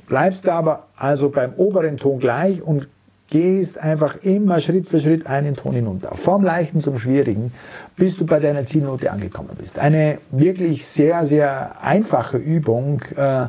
Bleibst 0.07 0.45
du 0.47 0.53
aber 0.53 0.87
also 0.95 1.31
beim 1.31 1.55
oberen 1.55 1.97
Ton 1.97 2.21
gleich 2.21 2.63
und 2.63 2.87
gehst 3.33 3.79
einfach 3.79 4.17
immer 4.25 4.61
Schritt 4.61 4.91
für 4.91 5.01
Schritt 5.01 5.27
einen 5.27 5.57
Ton 5.57 5.73
hinunter. 5.73 6.15
Vom 6.15 6.45
Leichten 6.45 6.81
zum 6.81 6.99
Schwierigen, 6.99 7.51
bis 7.97 8.19
du 8.19 8.27
bei 8.27 8.41
deiner 8.41 8.65
Zielnote 8.67 9.11
angekommen 9.11 9.49
bist. 9.59 9.79
Eine 9.79 10.19
wirklich 10.31 10.85
sehr, 10.85 11.25
sehr 11.25 11.83
einfache 11.83 12.37
Übung, 12.37 13.01
äh, 13.17 13.47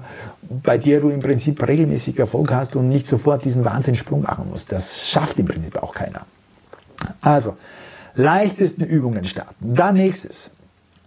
bei 0.64 0.78
der 0.78 1.02
du 1.02 1.10
im 1.10 1.20
Prinzip 1.20 1.68
regelmäßig 1.68 2.18
Erfolg 2.18 2.54
hast 2.54 2.78
und 2.78 2.88
nicht 2.88 3.08
sofort 3.08 3.44
diesen 3.44 3.66
Wahnsinnssprung 3.66 4.22
machen 4.22 4.46
musst. 4.50 4.72
Das 4.72 5.06
schafft 5.06 5.38
im 5.38 5.48
Prinzip 5.48 5.76
auch 5.84 5.94
keiner. 5.94 6.22
Also, 7.20 7.58
leichtesten 8.16 8.86
Übungen 8.86 9.26
starten. 9.26 9.76
Dann 9.76 9.96
nächstes. 9.96 10.56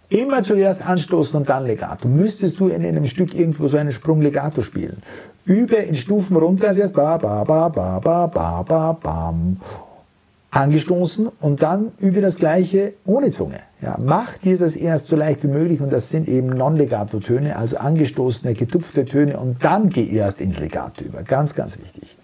Immer 0.09 0.43
zuerst 0.43 0.87
anstoßen 0.87 1.35
und 1.35 1.49
dann 1.49 1.65
Legato. 1.65 2.07
Müsstest 2.07 2.59
du 2.59 2.67
in 2.67 2.85
einem 2.85 3.07
Stück 3.07 3.33
irgendwo 3.33 3.67
so 3.67 3.77
einen 3.77 3.91
Sprung 3.91 4.21
Legato 4.21 4.61
spielen. 4.61 5.01
Übe 5.47 5.77
in 5.77 5.95
Stufen 5.95 6.35
runter, 6.35 6.75
erst 6.77 6.93
ba, 6.93 7.17
ba, 7.17 7.45
ba, 7.45 7.69
ba, 7.69 7.99
ba, 7.99 8.27
ba, 8.27 8.63
ba, 8.63 8.91
bam. 8.91 9.61
Angestoßen 10.51 11.29
und 11.39 11.61
dann 11.61 11.91
übe 11.99 12.19
das 12.19 12.37
gleiche 12.37 12.93
ohne 13.05 13.31
Zunge. 13.31 13.59
Ja, 13.81 13.97
mach 13.97 14.37
dir 14.37 14.57
das 14.57 14.75
erst 14.75 15.07
so 15.07 15.15
leicht 15.15 15.43
wie 15.43 15.47
möglich 15.47 15.79
und 15.79 15.93
das 15.93 16.09
sind 16.09 16.27
eben 16.27 16.49
Non-Legato-Töne, 16.49 17.55
also 17.55 17.77
angestoßene, 17.77 18.55
getupfte 18.55 19.05
Töne 19.05 19.39
und 19.39 19.63
dann 19.63 19.89
geh 19.89 20.09
erst 20.09 20.41
ins 20.41 20.59
Legato 20.59 21.05
über. 21.05 21.23
Ganz, 21.23 21.55
ganz 21.55 21.77
wichtig. 21.79 22.17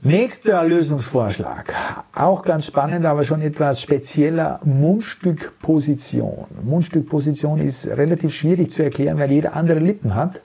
Nächster 0.00 0.62
Lösungsvorschlag, 0.64 1.74
auch 2.14 2.42
ganz 2.42 2.66
spannend, 2.66 3.04
aber 3.04 3.24
schon 3.24 3.42
etwas 3.42 3.82
spezieller, 3.82 4.60
Mundstückposition. 4.64 6.46
Mundstückposition 6.62 7.58
ist 7.58 7.86
relativ 7.88 8.32
schwierig 8.32 8.70
zu 8.70 8.84
erklären, 8.84 9.18
weil 9.18 9.32
jeder 9.32 9.56
andere 9.56 9.80
Lippen 9.80 10.14
hat 10.14 10.40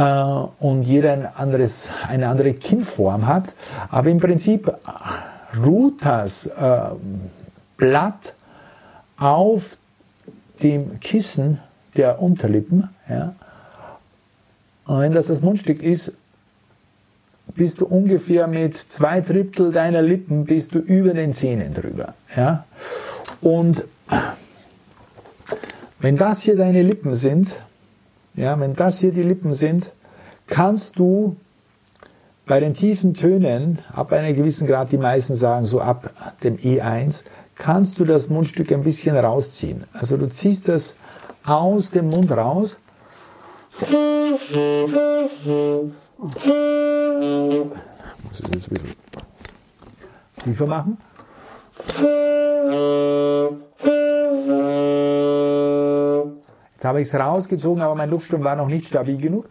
und 0.00 0.82
jeder 0.82 1.12
ein 1.12 1.26
anderes, 1.26 1.88
eine 2.08 2.28
andere 2.28 2.54
Kinnform 2.54 3.26
hat. 3.26 3.52
Aber 3.90 4.08
im 4.08 4.18
Prinzip 4.18 4.72
ruht 5.64 6.04
das 6.04 6.46
äh, 6.46 6.80
Blatt 7.76 8.34
auf 9.18 9.76
dem 10.62 11.00
Kissen 11.00 11.58
der 11.96 12.22
Unterlippen. 12.22 12.88
Ja. 13.08 13.34
Und 14.86 15.00
wenn 15.00 15.12
das 15.12 15.26
das 15.26 15.40
Mundstück 15.40 15.82
ist, 15.82 16.12
bist 17.54 17.80
du 17.80 17.86
ungefähr 17.86 18.46
mit 18.46 18.76
zwei 18.76 19.20
Drittel 19.20 19.72
deiner 19.72 20.02
Lippen 20.02 20.44
bist 20.44 20.74
du 20.74 20.78
über 20.78 21.14
den 21.14 21.32
Zähnen 21.32 21.74
drüber. 21.74 22.14
Ja? 22.36 22.64
Und 23.40 23.84
wenn 25.98 26.16
das 26.16 26.42
hier 26.42 26.56
deine 26.56 26.82
Lippen 26.82 27.12
sind, 27.12 27.54
ja, 28.34 28.58
wenn 28.58 28.74
das 28.74 29.00
hier 29.00 29.12
die 29.12 29.22
Lippen 29.22 29.52
sind, 29.52 29.90
kannst 30.46 30.98
du 30.98 31.36
bei 32.46 32.58
den 32.60 32.74
tiefen 32.74 33.14
Tönen, 33.14 33.78
ab 33.94 34.12
einem 34.12 34.34
gewissen 34.34 34.66
Grad, 34.66 34.90
die 34.92 34.98
meisten 34.98 35.36
sagen 35.36 35.64
so 35.64 35.80
ab 35.80 36.10
dem 36.42 36.56
E1, 36.56 37.22
kannst 37.54 38.00
du 38.00 38.04
das 38.04 38.28
Mundstück 38.28 38.72
ein 38.72 38.82
bisschen 38.82 39.16
rausziehen. 39.16 39.84
Also 39.92 40.16
du 40.16 40.28
ziehst 40.28 40.68
das 40.68 40.96
aus 41.44 41.90
dem 41.90 42.08
Mund 42.08 42.32
raus. 42.32 42.76
Muss 43.78 44.40
ich 48.40 48.54
jetzt 48.54 48.66
ein 48.66 48.74
bisschen 48.74 48.94
tiefer 50.44 50.66
machen. 50.66 50.98
Jetzt 56.80 56.86
habe 56.86 57.02
ich 57.02 57.08
es 57.08 57.14
rausgezogen, 57.14 57.82
aber 57.82 57.94
mein 57.94 58.08
Luftstrom 58.08 58.42
war 58.42 58.56
noch 58.56 58.68
nicht 58.68 58.86
stabil 58.86 59.18
genug. 59.18 59.44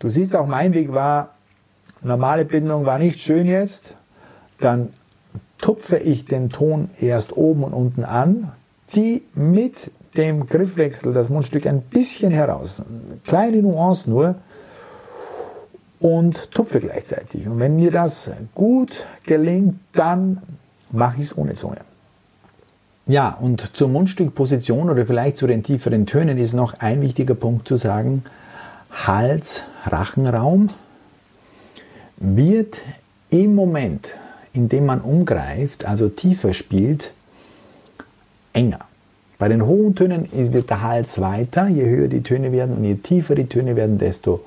Du 0.00 0.08
siehst 0.08 0.34
auch, 0.34 0.48
mein 0.48 0.74
Weg 0.74 0.92
war, 0.92 1.36
normale 2.02 2.44
Bindung 2.44 2.86
war 2.86 2.98
nicht 2.98 3.20
schön 3.20 3.46
jetzt. 3.46 3.94
Dann 4.58 4.92
tupfe 5.58 5.98
ich 5.98 6.24
den 6.24 6.50
Ton 6.50 6.90
erst 7.00 7.36
oben 7.36 7.62
und 7.62 7.72
unten 7.72 8.02
an, 8.02 8.50
ziehe 8.88 9.20
mit 9.34 9.92
dem 10.16 10.46
Griffwechsel 10.46 11.12
das 11.12 11.30
Mundstück 11.30 11.66
ein 11.66 11.82
bisschen 11.82 12.32
heraus. 12.32 12.80
Eine 12.80 13.18
kleine 13.24 13.62
Nuance 13.62 14.08
nur 14.08 14.36
und 16.00 16.50
tupfe 16.50 16.80
gleichzeitig. 16.80 17.48
Und 17.48 17.58
wenn 17.58 17.76
mir 17.76 17.90
das 17.90 18.32
gut 18.54 19.06
gelingt, 19.24 19.76
dann 19.92 20.42
mache 20.90 21.16
ich 21.20 21.26
es 21.26 21.38
ohne 21.38 21.54
Zunge. 21.54 21.78
Ja, 23.06 23.30
und 23.30 23.76
zur 23.76 23.88
Mundstückposition 23.88 24.88
oder 24.88 25.06
vielleicht 25.06 25.36
zu 25.36 25.46
den 25.46 25.62
tieferen 25.62 26.06
Tönen 26.06 26.38
ist 26.38 26.54
noch 26.54 26.74
ein 26.80 27.02
wichtiger 27.02 27.34
Punkt 27.34 27.68
zu 27.68 27.76
sagen. 27.76 28.24
Hals-Rachenraum 28.90 30.68
wird 32.16 32.80
im 33.30 33.54
Moment, 33.54 34.14
in 34.52 34.68
dem 34.68 34.86
man 34.86 35.00
umgreift, 35.00 35.84
also 35.84 36.08
tiefer 36.08 36.54
spielt, 36.54 37.12
enger. 38.52 38.80
Bei 39.44 39.50
den 39.50 39.66
hohen 39.66 39.94
Tönen 39.94 40.26
wird 40.32 40.70
der 40.70 40.80
Hals 40.80 41.20
weiter, 41.20 41.68
je 41.68 41.84
höher 41.84 42.08
die 42.08 42.22
Töne 42.22 42.50
werden 42.50 42.78
und 42.78 42.84
je 42.84 42.94
tiefer 42.94 43.34
die 43.34 43.46
Töne 43.46 43.76
werden, 43.76 43.98
desto 43.98 44.40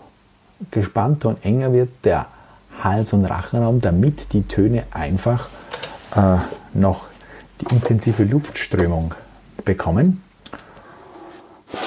gespannter 0.72 1.30
und 1.30 1.46
enger 1.46 1.72
wird 1.72 1.90
der 2.04 2.26
Hals- 2.84 3.14
und 3.14 3.24
Rachenraum, 3.24 3.80
damit 3.80 4.34
die 4.34 4.48
Töne 4.48 4.86
einfach 4.90 5.50
äh, 6.16 6.38
noch 6.74 7.10
die 7.62 7.76
intensive 7.76 8.24
Luftströmung 8.24 9.14
bekommen. 9.64 10.24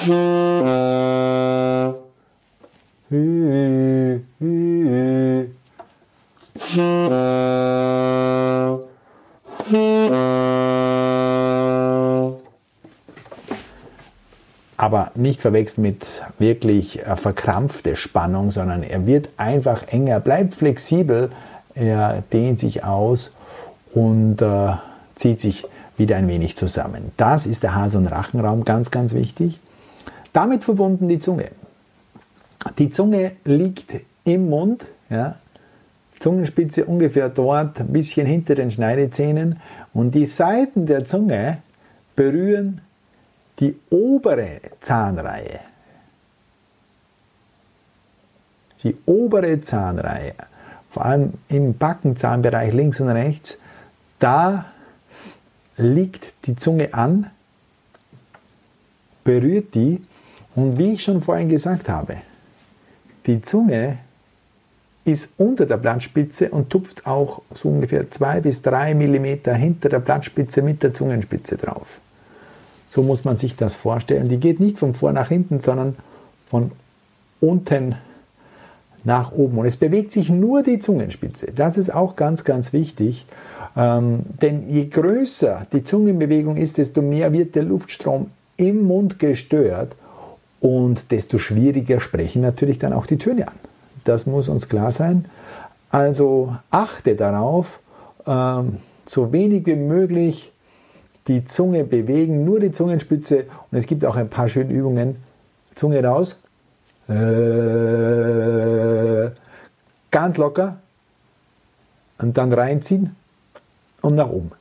Aber 14.91 15.11
nicht 15.15 15.39
verwechseln 15.39 15.83
mit 15.83 16.21
wirklich 16.37 17.01
äh, 17.07 17.15
verkrampfte 17.15 17.95
Spannung, 17.95 18.51
sondern 18.51 18.83
er 18.83 19.05
wird 19.05 19.29
einfach 19.37 19.87
enger, 19.87 20.19
bleibt 20.19 20.53
flexibel, 20.53 21.31
er 21.75 22.23
dehnt 22.33 22.59
sich 22.59 22.83
aus 22.83 23.31
und 23.93 24.41
äh, 24.41 24.73
zieht 25.15 25.39
sich 25.39 25.63
wieder 25.95 26.17
ein 26.17 26.27
wenig 26.27 26.57
zusammen. 26.57 27.13
Das 27.15 27.45
ist 27.45 27.63
der 27.63 27.73
Hals- 27.73 27.95
und 27.95 28.07
Rachenraum, 28.07 28.65
ganz, 28.65 28.91
ganz 28.91 29.13
wichtig. 29.13 29.61
Damit 30.33 30.65
verbunden 30.65 31.07
die 31.07 31.19
Zunge. 31.19 31.47
Die 32.77 32.91
Zunge 32.91 33.31
liegt 33.45 33.93
im 34.25 34.49
Mund, 34.49 34.87
ja, 35.09 35.35
Zungenspitze 36.19 36.83
ungefähr 36.83 37.29
dort, 37.29 37.79
ein 37.79 37.93
bisschen 37.93 38.27
hinter 38.27 38.55
den 38.55 38.71
Schneidezähnen 38.71 39.61
und 39.93 40.15
die 40.15 40.25
Seiten 40.25 40.85
der 40.85 41.05
Zunge 41.05 41.59
berühren 42.17 42.81
die 43.61 43.75
obere 43.91 44.59
Zahnreihe. 44.81 45.59
Die 48.83 48.97
obere 49.05 49.61
Zahnreihe, 49.61 50.33
vor 50.89 51.05
allem 51.05 51.33
im 51.47 51.77
Backenzahnbereich 51.77 52.73
links 52.73 52.99
und 52.99 53.09
rechts, 53.09 53.59
da 54.17 54.65
liegt 55.77 56.47
die 56.47 56.55
Zunge 56.55 56.91
an, 56.93 57.29
berührt 59.23 59.75
die 59.75 60.01
und 60.55 60.79
wie 60.79 60.93
ich 60.93 61.03
schon 61.03 61.21
vorhin 61.21 61.47
gesagt 61.47 61.87
habe, 61.87 62.17
die 63.27 63.43
Zunge 63.43 63.99
ist 65.05 65.33
unter 65.37 65.67
der 65.67 65.77
Blattspitze 65.77 66.49
und 66.49 66.71
tupft 66.71 67.05
auch 67.05 67.43
so 67.53 67.69
ungefähr 67.69 68.09
zwei 68.09 68.41
bis 68.41 68.63
drei 68.63 68.95
Millimeter 68.95 69.53
hinter 69.53 69.89
der 69.89 69.99
Blattspitze 69.99 70.63
mit 70.63 70.81
der 70.81 70.95
Zungenspitze 70.95 71.57
drauf. 71.57 72.01
So 72.91 73.03
muss 73.03 73.23
man 73.23 73.37
sich 73.37 73.55
das 73.55 73.75
vorstellen. 73.75 74.27
Die 74.27 74.37
geht 74.37 74.59
nicht 74.59 74.77
von 74.77 74.93
vor 74.93 75.13
nach 75.13 75.29
hinten, 75.29 75.61
sondern 75.61 75.95
von 76.45 76.73
unten 77.39 77.95
nach 79.05 79.31
oben. 79.31 79.59
Und 79.59 79.65
es 79.65 79.77
bewegt 79.77 80.11
sich 80.11 80.29
nur 80.29 80.61
die 80.61 80.79
Zungenspitze. 80.79 81.53
Das 81.55 81.77
ist 81.77 81.95
auch 81.95 82.17
ganz, 82.17 82.43
ganz 82.43 82.73
wichtig. 82.73 83.25
Ähm, 83.77 84.23
denn 84.41 84.69
je 84.69 84.87
größer 84.87 85.67
die 85.71 85.85
Zungenbewegung 85.85 86.57
ist, 86.57 86.77
desto 86.77 87.01
mehr 87.01 87.31
wird 87.31 87.55
der 87.55 87.63
Luftstrom 87.63 88.29
im 88.57 88.83
Mund 88.83 89.19
gestört 89.19 89.95
und 90.59 91.11
desto 91.11 91.37
schwieriger 91.37 92.01
sprechen 92.01 92.41
natürlich 92.41 92.77
dann 92.77 92.91
auch 92.91 93.05
die 93.05 93.17
Töne 93.17 93.47
an. 93.47 93.55
Das 94.03 94.25
muss 94.25 94.49
uns 94.49 94.67
klar 94.67 94.91
sein. 94.91 95.23
Also 95.91 96.57
achte 96.69 97.15
darauf, 97.15 97.79
ähm, 98.27 98.79
so 99.07 99.31
wenig 99.31 99.65
wie 99.65 99.77
möglich 99.77 100.51
die 101.27 101.45
Zunge 101.45 101.83
bewegen, 101.83 102.45
nur 102.45 102.59
die 102.59 102.71
Zungenspitze. 102.71 103.45
Und 103.71 103.77
es 103.77 103.85
gibt 103.87 104.05
auch 104.05 104.15
ein 104.15 104.29
paar 104.29 104.49
schöne 104.49 104.73
Übungen. 104.73 105.15
Zunge 105.75 106.03
raus. 106.03 106.35
Äh, 107.07 107.13
ganz 110.11 110.31
ganz 110.31 110.37
locker 110.37 110.77
und 112.19 112.37
dann 112.37 112.53
reinziehen 112.53 113.15
und 114.01 114.15
nach 114.15 114.29
oben. 114.29 114.51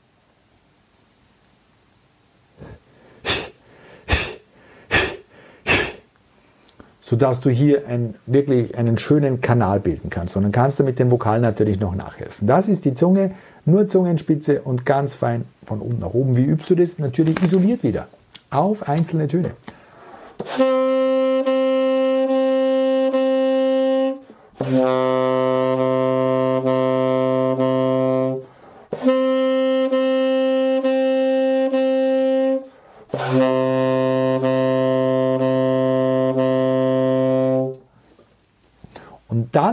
Sodass 7.10 7.40
du 7.40 7.50
hier 7.50 7.88
ein, 7.88 8.14
wirklich 8.26 8.78
einen 8.78 8.96
schönen 8.96 9.40
Kanal 9.40 9.80
bilden 9.80 10.10
kannst. 10.10 10.36
Und 10.36 10.44
dann 10.44 10.52
kannst 10.52 10.78
du 10.78 10.84
mit 10.84 11.00
den 11.00 11.10
Vokalen 11.10 11.42
natürlich 11.42 11.80
noch 11.80 11.96
nachhelfen. 11.96 12.46
Das 12.46 12.68
ist 12.68 12.84
die 12.84 12.94
Zunge, 12.94 13.32
nur 13.64 13.88
Zungenspitze 13.88 14.60
und 14.60 14.86
ganz 14.86 15.14
fein 15.14 15.44
von 15.66 15.80
unten 15.80 15.98
nach 15.98 16.14
oben. 16.14 16.36
Wie 16.36 16.44
übst 16.44 16.70
du 16.70 16.76
das? 16.76 17.00
Natürlich 17.00 17.42
isoliert 17.42 17.82
wieder 17.82 18.06
auf 18.50 18.88
einzelne 18.88 19.26
Töne. 19.26 19.50
Und 24.60 25.09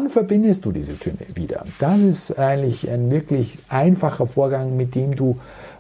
verbindest 0.10 0.66
du 0.66 0.72
diese 0.72 0.98
Töne 0.98 1.20
wieder. 1.36 1.64
Das 1.80 2.00
ist 2.00 2.40
eigentlich 2.40 2.90
ein 2.90 3.12
wirklich 3.12 3.58
einfacher 3.70 4.28
Vorgang, 4.28 4.76
mit 4.78 4.96
dem 4.96 5.16
du 5.16 5.38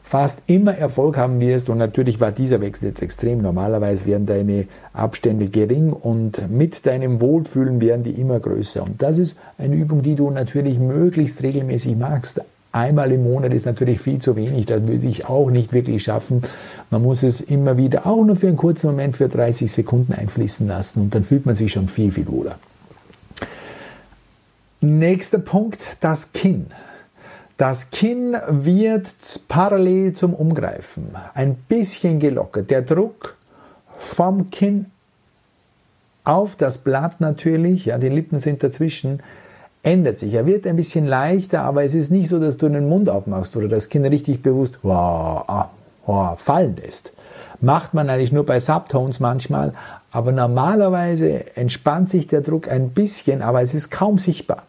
fast 0.07 0.39
immer 0.47 0.73
Erfolg 0.77 1.17
haben 1.17 1.39
wirst. 1.41 1.69
Und 1.69 1.77
natürlich 1.77 2.21
war 2.21 2.31
dieser 2.31 2.61
Wechsel 2.61 2.89
jetzt 2.89 3.01
extrem. 3.01 3.41
Normalerweise 3.41 4.05
werden 4.05 4.25
deine 4.25 4.67
Abstände 4.93 5.47
gering 5.49 5.91
und 5.91 6.49
mit 6.49 6.85
deinem 6.85 7.19
Wohlfühlen 7.19 7.81
werden 7.81 8.03
die 8.03 8.11
immer 8.11 8.39
größer. 8.39 8.83
Und 8.83 9.01
das 9.01 9.17
ist 9.17 9.37
eine 9.57 9.75
Übung, 9.75 10.03
die 10.03 10.15
du 10.15 10.29
natürlich 10.29 10.79
möglichst 10.79 11.43
regelmäßig 11.43 11.97
machst. 11.97 12.41
Einmal 12.71 13.11
im 13.11 13.23
Monat 13.23 13.53
ist 13.53 13.65
natürlich 13.65 13.99
viel 13.99 14.19
zu 14.19 14.35
wenig, 14.35 14.67
das 14.67 14.87
würde 14.87 15.07
ich 15.07 15.25
auch 15.25 15.49
nicht 15.49 15.73
wirklich 15.73 16.03
schaffen. 16.03 16.43
Man 16.91 17.01
muss 17.01 17.23
es 17.23 17.41
immer 17.41 17.77
wieder 17.77 18.05
auch 18.05 18.23
nur 18.23 18.35
für 18.35 18.47
einen 18.47 18.57
kurzen 18.57 18.87
Moment, 18.87 19.17
für 19.17 19.29
30 19.29 19.71
Sekunden 19.71 20.13
einfließen 20.13 20.67
lassen 20.67 21.01
und 21.01 21.15
dann 21.15 21.23
fühlt 21.23 21.45
man 21.45 21.55
sich 21.55 21.71
schon 21.71 21.87
viel, 21.87 22.11
viel 22.11 22.27
wohler. 22.27 22.59
Nächster 24.87 25.39
Punkt, 25.39 25.81
das 25.99 26.31
Kinn. 26.31 26.67
Das 27.57 27.91
Kinn 27.91 28.37
wird 28.47 29.09
parallel 29.49 30.13
zum 30.13 30.33
Umgreifen 30.33 31.09
ein 31.33 31.55
bisschen 31.55 32.19
gelockert. 32.19 32.71
Der 32.71 32.83
Druck 32.83 33.35
vom 33.97 34.49
Kinn 34.49 34.85
auf 36.23 36.55
das 36.55 36.77
Blatt 36.77 37.19
natürlich, 37.19 37.85
ja, 37.85 37.97
die 37.97 38.07
Lippen 38.07 38.39
sind 38.39 38.63
dazwischen, 38.63 39.21
ändert 39.83 40.19
sich. 40.19 40.33
Er 40.33 40.45
wird 40.45 40.65
ein 40.65 40.77
bisschen 40.77 41.05
leichter, 41.05 41.63
aber 41.63 41.83
es 41.83 41.93
ist 41.93 42.09
nicht 42.09 42.29
so, 42.29 42.39
dass 42.39 42.55
du 42.55 42.69
den 42.69 42.87
Mund 42.87 43.09
aufmachst 43.09 43.57
oder 43.57 43.67
das 43.67 43.89
Kinn 43.89 44.05
richtig 44.05 44.41
bewusst 44.41 44.79
wow, 44.83 45.43
ah, 45.47 45.69
wow, 46.05 46.39
fallen 46.39 46.77
lässt. 46.77 47.11
Macht 47.59 47.93
man 47.93 48.09
eigentlich 48.09 48.31
nur 48.31 48.45
bei 48.45 48.61
Subtones 48.61 49.19
manchmal, 49.19 49.73
aber 50.11 50.31
normalerweise 50.31 51.57
entspannt 51.57 52.09
sich 52.09 52.27
der 52.27 52.39
Druck 52.39 52.69
ein 52.69 52.91
bisschen, 52.91 53.41
aber 53.41 53.61
es 53.61 53.73
ist 53.73 53.89
kaum 53.89 54.17
sichtbar. 54.17 54.63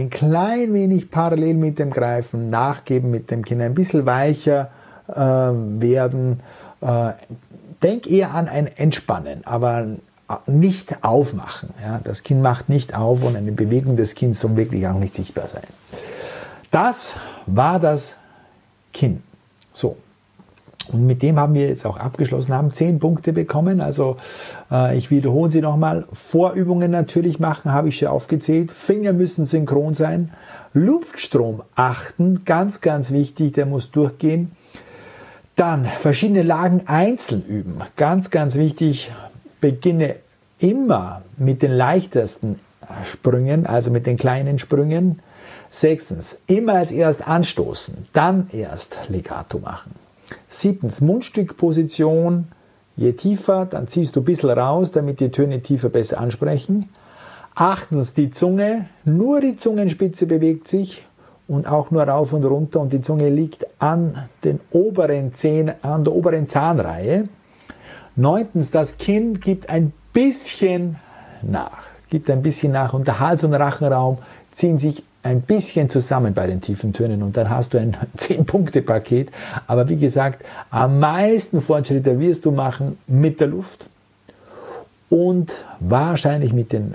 Ein 0.00 0.08
klein 0.08 0.72
wenig 0.72 1.10
parallel 1.10 1.54
mit 1.54 1.78
dem 1.78 1.90
Greifen 1.90 2.50
nachgeben, 2.50 3.10
mit 3.10 3.30
dem 3.30 3.44
Kinn 3.44 3.60
ein 3.60 3.74
bisschen 3.74 4.06
weicher 4.06 4.70
äh, 5.08 5.14
werden. 5.16 6.40
Äh, 6.80 7.12
denk 7.82 8.06
eher 8.06 8.34
an 8.34 8.48
ein 8.48 8.66
Entspannen, 8.66 9.42
aber 9.44 9.86
nicht 10.46 11.02
aufmachen. 11.02 11.70
Ja? 11.82 12.00
Das 12.02 12.22
Kinn 12.22 12.42
macht 12.42 12.68
nicht 12.68 12.94
auf 12.94 13.24
und 13.24 13.36
eine 13.36 13.52
Bewegung 13.52 13.96
des 13.96 14.14
Kinns 14.14 14.40
soll 14.40 14.56
wirklich 14.56 14.86
auch 14.86 14.98
nicht 14.98 15.14
sichtbar 15.14 15.48
sein. 15.48 15.62
Das 16.70 17.14
war 17.46 17.80
das 17.80 18.16
Kinn. 18.92 19.22
So, 19.72 19.96
und 20.92 21.06
mit 21.06 21.22
dem 21.22 21.38
haben 21.38 21.54
wir 21.54 21.68
jetzt 21.68 21.86
auch 21.86 21.98
abgeschlossen, 21.98 22.54
haben 22.54 22.72
zehn 22.72 22.98
Punkte 22.98 23.32
bekommen. 23.32 23.80
Also 23.80 24.16
äh, 24.70 24.96
ich 24.96 25.10
wiederhole 25.10 25.50
sie 25.50 25.60
nochmal. 25.60 26.06
Vorübungen 26.12 26.90
natürlich 26.90 27.38
machen, 27.38 27.72
habe 27.72 27.88
ich 27.88 27.98
schon 27.98 28.08
aufgezählt. 28.08 28.72
Finger 28.72 29.12
müssen 29.12 29.44
synchron 29.44 29.94
sein. 29.94 30.30
Luftstrom 30.72 31.62
achten, 31.74 32.44
ganz, 32.44 32.80
ganz 32.80 33.12
wichtig, 33.12 33.54
der 33.54 33.66
muss 33.66 33.90
durchgehen. 33.90 34.52
Dann 35.56 35.84
verschiedene 35.84 36.42
Lagen 36.42 36.82
einzeln 36.86 37.44
üben, 37.44 37.80
ganz, 37.96 38.30
ganz 38.30 38.56
wichtig. 38.56 39.10
Beginne 39.60 40.16
immer 40.58 41.22
mit 41.36 41.62
den 41.62 41.72
leichtesten 41.72 42.60
Sprüngen, 43.04 43.66
also 43.66 43.90
mit 43.90 44.06
den 44.06 44.16
kleinen 44.16 44.58
Sprüngen. 44.58 45.20
Sechstens, 45.70 46.40
immer 46.46 46.74
als 46.74 46.90
erst 46.90 47.26
anstoßen, 47.26 48.08
dann 48.12 48.48
erst 48.52 49.08
Legato 49.08 49.58
machen. 49.58 49.94
Siebtens, 50.48 51.00
Mundstückposition. 51.00 52.48
Je 52.96 53.12
tiefer, 53.12 53.66
dann 53.66 53.88
ziehst 53.88 54.16
du 54.16 54.20
ein 54.20 54.24
bisschen 54.24 54.50
raus, 54.50 54.92
damit 54.92 55.20
die 55.20 55.30
Töne 55.30 55.60
tiefer 55.60 55.88
besser 55.88 56.20
ansprechen. 56.20 56.88
Achtens, 57.54 58.14
die 58.14 58.30
Zunge. 58.30 58.86
Nur 59.04 59.40
die 59.40 59.56
Zungenspitze 59.56 60.26
bewegt 60.26 60.68
sich 60.68 61.06
und 61.48 61.66
auch 61.66 61.90
nur 61.90 62.02
rauf 62.02 62.32
und 62.32 62.44
runter 62.44 62.80
und 62.80 62.92
die 62.92 63.00
Zunge 63.00 63.28
liegt 63.28 63.66
an, 63.80 64.28
den 64.44 64.60
oberen 64.70 65.34
Zähnen, 65.34 65.74
an 65.82 66.04
der 66.04 66.14
oberen 66.14 66.46
Zahnreihe. 66.46 67.24
Neuntens, 68.20 68.70
das 68.70 68.98
Kinn 68.98 69.40
gibt 69.40 69.70
ein 69.70 69.92
bisschen 70.12 70.96
nach, 71.42 71.82
gibt 72.10 72.28
ein 72.30 72.42
bisschen 72.42 72.72
nach 72.72 72.92
und 72.92 73.06
der 73.06 73.18
Hals- 73.18 73.44
und 73.44 73.54
Rachenraum 73.54 74.18
ziehen 74.52 74.78
sich 74.78 75.02
ein 75.22 75.42
bisschen 75.42 75.88
zusammen 75.90 76.34
bei 76.34 76.46
den 76.46 76.60
tiefen 76.60 76.92
Tönen 76.92 77.22
und 77.22 77.36
dann 77.36 77.50
hast 77.50 77.74
du 77.74 77.78
ein 77.78 77.96
10-Punkte-Paket. 78.18 79.30
Aber 79.66 79.88
wie 79.88 79.96
gesagt, 79.96 80.44
am 80.70 80.98
meisten 80.98 81.60
Fortschritte 81.60 82.18
wirst 82.20 82.44
du 82.44 82.50
machen 82.50 82.98
mit 83.06 83.40
der 83.40 83.48
Luft 83.48 83.88
und 85.08 85.64
wahrscheinlich 85.80 86.52
mit 86.52 86.72
den 86.72 86.94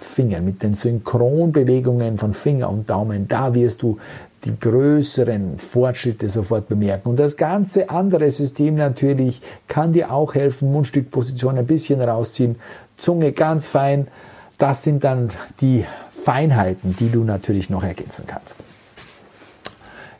Fingern, 0.00 0.44
mit 0.44 0.62
den 0.62 0.74
Synchronbewegungen 0.74 2.18
von 2.18 2.34
Finger 2.34 2.70
und 2.70 2.90
Daumen. 2.90 3.28
Da 3.28 3.54
wirst 3.54 3.82
du 3.82 3.98
die 4.46 4.58
größeren 4.58 5.58
Fortschritte 5.58 6.28
sofort 6.28 6.68
bemerken. 6.68 7.08
Und 7.08 7.16
das 7.16 7.36
ganze 7.36 7.90
andere 7.90 8.30
System 8.30 8.76
natürlich 8.76 9.42
kann 9.68 9.92
dir 9.92 10.12
auch 10.12 10.34
helfen, 10.34 10.72
Mundstückposition 10.72 11.58
ein 11.58 11.66
bisschen 11.66 12.00
rausziehen, 12.00 12.56
Zunge 12.96 13.32
ganz 13.32 13.66
fein. 13.66 14.08
Das 14.56 14.82
sind 14.84 15.04
dann 15.04 15.30
die 15.60 15.84
Feinheiten, 16.10 16.96
die 16.96 17.10
du 17.10 17.24
natürlich 17.24 17.68
noch 17.68 17.82
ergänzen 17.82 18.26
kannst. 18.26 18.60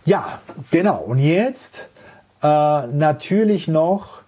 Ja, 0.04 0.40
genau. 0.70 0.98
Und 0.98 1.18
jetzt 1.18 1.88
äh, 2.42 2.46
natürlich 2.46 3.68
noch 3.68 4.22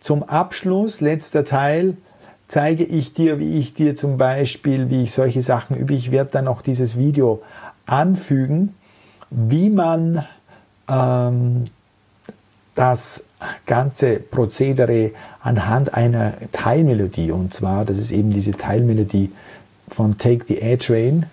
zum 0.00 0.22
Abschluss, 0.22 1.00
letzter 1.00 1.44
Teil, 1.44 1.96
zeige 2.46 2.84
ich 2.84 3.14
dir, 3.14 3.38
wie 3.38 3.58
ich 3.58 3.72
dir 3.72 3.96
zum 3.96 4.18
Beispiel, 4.18 4.90
wie 4.90 5.04
ich 5.04 5.12
solche 5.12 5.42
Sachen 5.42 5.76
übe. 5.76 5.94
Ich 5.94 6.10
werde 6.10 6.30
dann 6.30 6.44
noch 6.44 6.60
dieses 6.60 6.98
Video 6.98 7.42
anfügen, 7.86 8.74
wie 9.34 9.70
man 9.70 10.24
ähm, 10.88 11.64
das 12.74 13.24
ganze 13.66 14.16
Prozedere 14.18 15.12
anhand 15.42 15.94
einer 15.94 16.34
Teilmelodie, 16.52 17.30
und 17.30 17.52
zwar, 17.52 17.84
das 17.84 17.98
ist 17.98 18.12
eben 18.12 18.30
diese 18.30 18.52
Teilmelodie 18.52 19.32
von 19.88 20.18
Take 20.18 20.44
the 20.48 20.62
A 20.62 20.76
Train. 20.76 21.26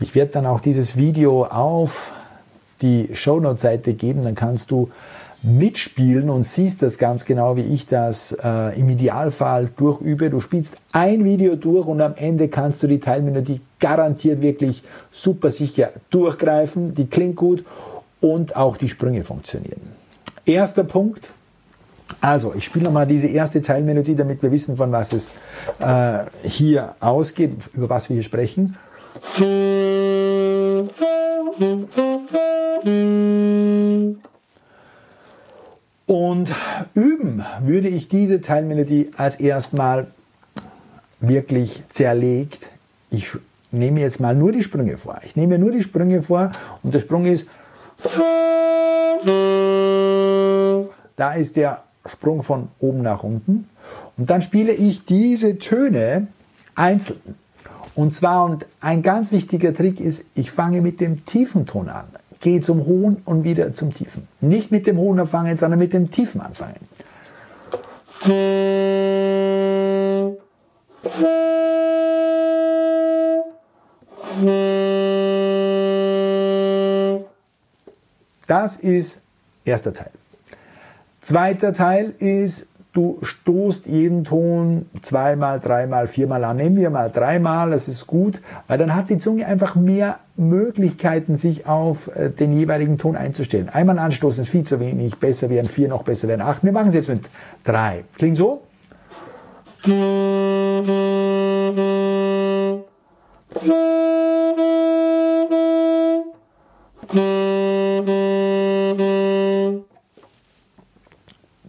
Ich 0.00 0.14
werde 0.14 0.32
dann 0.32 0.46
auch 0.46 0.60
dieses 0.60 0.96
Video 0.96 1.44
auf 1.44 2.12
die 2.82 3.10
Shownote-Seite 3.12 3.94
geben, 3.94 4.22
dann 4.22 4.34
kannst 4.34 4.70
du 4.70 4.90
mitspielen 5.42 6.30
und 6.30 6.42
siehst 6.42 6.82
das 6.82 6.98
ganz 6.98 7.24
genau, 7.24 7.56
wie 7.56 7.62
ich 7.62 7.86
das 7.86 8.32
äh, 8.32 8.78
im 8.78 8.88
Idealfall 8.88 9.70
durchübe. 9.76 10.30
Du 10.30 10.40
spielst 10.40 10.76
ein 10.92 11.24
Video 11.24 11.56
durch 11.56 11.86
und 11.86 12.00
am 12.00 12.14
Ende 12.16 12.48
kannst 12.48 12.82
du 12.82 12.86
die 12.86 13.00
Teilmelodie 13.00 13.60
garantiert 13.78 14.40
wirklich 14.40 14.82
super 15.10 15.50
sicher 15.50 15.90
durchgreifen. 16.10 16.94
Die 16.94 17.06
klingt 17.06 17.36
gut 17.36 17.64
und 18.20 18.56
auch 18.56 18.76
die 18.76 18.88
Sprünge 18.88 19.24
funktionieren. 19.24 19.80
Erster 20.44 20.84
Punkt, 20.84 21.32
also, 22.20 22.54
ich 22.54 22.64
spiele 22.64 22.86
nochmal 22.86 23.06
diese 23.06 23.26
erste 23.26 23.60
Teilmelodie, 23.60 24.14
damit 24.14 24.42
wir 24.42 24.50
wissen, 24.50 24.76
von 24.76 24.92
was 24.92 25.12
es 25.12 25.34
äh, 25.80 26.18
hier 26.44 26.94
ausgeht, 27.00 27.52
über 27.74 27.88
was 27.90 28.08
wir 28.08 28.14
hier 28.14 28.22
sprechen. 28.22 28.76
Und 36.06 36.54
üben 36.94 37.44
würde 37.62 37.88
ich 37.88 38.08
diese 38.08 38.40
Teilmelodie 38.40 39.10
als 39.16 39.36
erstmal 39.36 40.06
wirklich 41.20 41.82
zerlegt. 41.88 42.70
Ich 43.10 43.30
nehme 43.72 44.00
jetzt 44.00 44.20
mal 44.20 44.34
nur 44.34 44.52
die 44.52 44.62
Sprünge 44.62 44.98
vor. 44.98 45.20
Ich 45.24 45.34
nehme 45.34 45.58
nur 45.58 45.72
die 45.72 45.82
Sprünge 45.82 46.22
vor 46.22 46.52
und 46.82 46.94
der 46.94 47.00
Sprung 47.00 47.24
ist. 47.24 47.48
Da 51.16 51.32
ist 51.32 51.56
der 51.56 51.82
Sprung 52.06 52.42
von 52.44 52.68
oben 52.78 53.02
nach 53.02 53.24
unten. 53.24 53.68
Und 54.16 54.30
dann 54.30 54.42
spiele 54.42 54.72
ich 54.72 55.04
diese 55.04 55.58
Töne 55.58 56.28
einzeln. 56.76 57.20
Und 57.96 58.14
zwar, 58.14 58.44
und 58.44 58.66
ein 58.80 59.02
ganz 59.02 59.32
wichtiger 59.32 59.74
Trick 59.74 60.00
ist, 60.00 60.24
ich 60.34 60.50
fange 60.50 60.82
mit 60.82 61.00
dem 61.00 61.24
tiefen 61.24 61.66
Ton 61.66 61.88
an, 61.88 62.04
gehe 62.40 62.60
zum 62.60 62.86
hohen 62.86 63.22
und 63.24 63.44
wieder 63.44 63.74
zum 63.74 63.92
tiefen. 63.92 64.28
Nicht 64.40 64.70
mit 64.70 64.86
dem 64.86 64.98
hohen 64.98 65.20
anfangen, 65.20 65.56
sondern 65.56 65.78
mit 65.78 65.92
dem 65.92 66.10
tiefen 66.10 66.40
anfangen. 66.40 66.76
Das 78.46 78.76
ist 78.76 79.22
erster 79.64 79.92
Teil. 79.92 80.10
Zweiter 81.20 81.72
Teil 81.72 82.14
ist, 82.18 82.68
du 82.92 83.18
stoßt 83.22 83.86
jeden 83.86 84.24
Ton 84.24 84.88
zweimal, 85.02 85.60
dreimal, 85.60 86.06
viermal 86.06 86.44
an. 86.44 86.56
Nehmen 86.56 86.76
wir 86.76 86.90
mal 86.90 87.10
dreimal, 87.10 87.70
das 87.70 87.88
ist 87.88 88.06
gut, 88.06 88.40
weil 88.68 88.78
dann 88.78 88.94
hat 88.94 89.10
die 89.10 89.18
Zunge 89.18 89.46
einfach 89.46 89.74
mehr 89.74 90.18
Möglichkeiten, 90.36 91.36
sich 91.36 91.66
auf 91.66 92.14
äh, 92.14 92.30
den 92.30 92.52
jeweiligen 92.52 92.98
Ton 92.98 93.16
einzustellen. 93.16 93.68
Einmal 93.68 93.98
anstoßen 93.98 94.42
ist 94.42 94.50
viel 94.50 94.64
zu 94.64 94.80
wenig, 94.80 95.16
besser 95.16 95.48
wären 95.48 95.66
vier, 95.66 95.88
noch 95.88 96.02
besser 96.02 96.28
wären 96.28 96.42
acht. 96.42 96.62
Wir 96.62 96.72
machen 96.72 96.88
es 96.88 96.94
jetzt 96.94 97.08
mit 97.08 97.28
drei. 97.64 98.04
Klingt 98.16 98.36
so? 98.36 98.62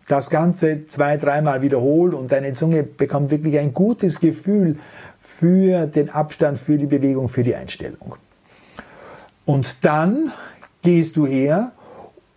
das 0.07 0.29
Ganze 0.29 0.87
zwei, 0.87 1.17
dreimal 1.17 1.61
wiederholt 1.61 2.13
und 2.13 2.31
deine 2.31 2.53
Zunge 2.53 2.83
bekommt 2.83 3.29
wirklich 3.29 3.59
ein 3.59 3.73
gutes 3.73 4.19
Gefühl 4.19 4.77
für 5.19 5.85
den 5.85 6.09
Abstand, 6.09 6.59
für 6.59 6.77
die 6.77 6.85
Bewegung, 6.85 7.29
für 7.29 7.43
die 7.43 7.55
Einstellung. 7.55 8.15
Und 9.47 9.85
dann 9.85 10.33
gehst 10.81 11.15
du 11.15 11.25
her 11.25 11.71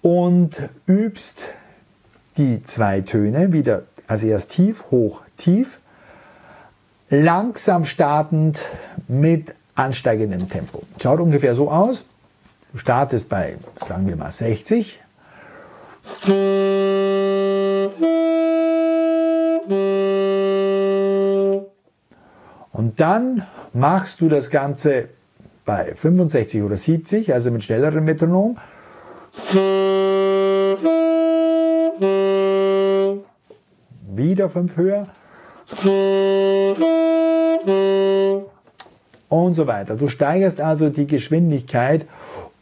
und 0.00 0.70
übst 0.86 1.48
die 2.36 2.62
zwei 2.62 3.00
Töne 3.00 3.52
wieder, 3.52 3.82
also 4.06 4.28
erst 4.28 4.52
tief, 4.52 4.84
hoch, 4.92 5.22
tief, 5.36 5.80
langsam 7.11 7.84
startend 7.84 8.64
mit 9.08 9.56
ansteigendem 9.74 10.48
Tempo. 10.48 10.84
Schaut 11.02 11.18
ungefähr 11.18 11.56
so 11.56 11.68
aus. 11.68 12.04
Du 12.70 12.78
startest 12.78 13.28
bei, 13.28 13.56
sagen 13.84 14.06
wir 14.06 14.14
mal, 14.14 14.30
60 14.30 15.00
und 22.72 23.00
dann 23.00 23.44
machst 23.72 24.20
du 24.20 24.28
das 24.28 24.50
Ganze 24.50 25.08
bei 25.70 25.94
65 25.94 26.62
oder 26.64 26.76
70, 26.76 27.32
also 27.32 27.52
mit 27.52 27.62
schnellerem 27.62 28.04
Metronom. 28.04 28.56
Wieder 34.12 34.50
fünf 34.50 34.76
höher. 34.76 35.06
Und 39.28 39.54
so 39.54 39.68
weiter. 39.68 39.94
Du 39.94 40.08
steigerst 40.08 40.60
also 40.60 40.88
die 40.88 41.06
Geschwindigkeit 41.06 42.04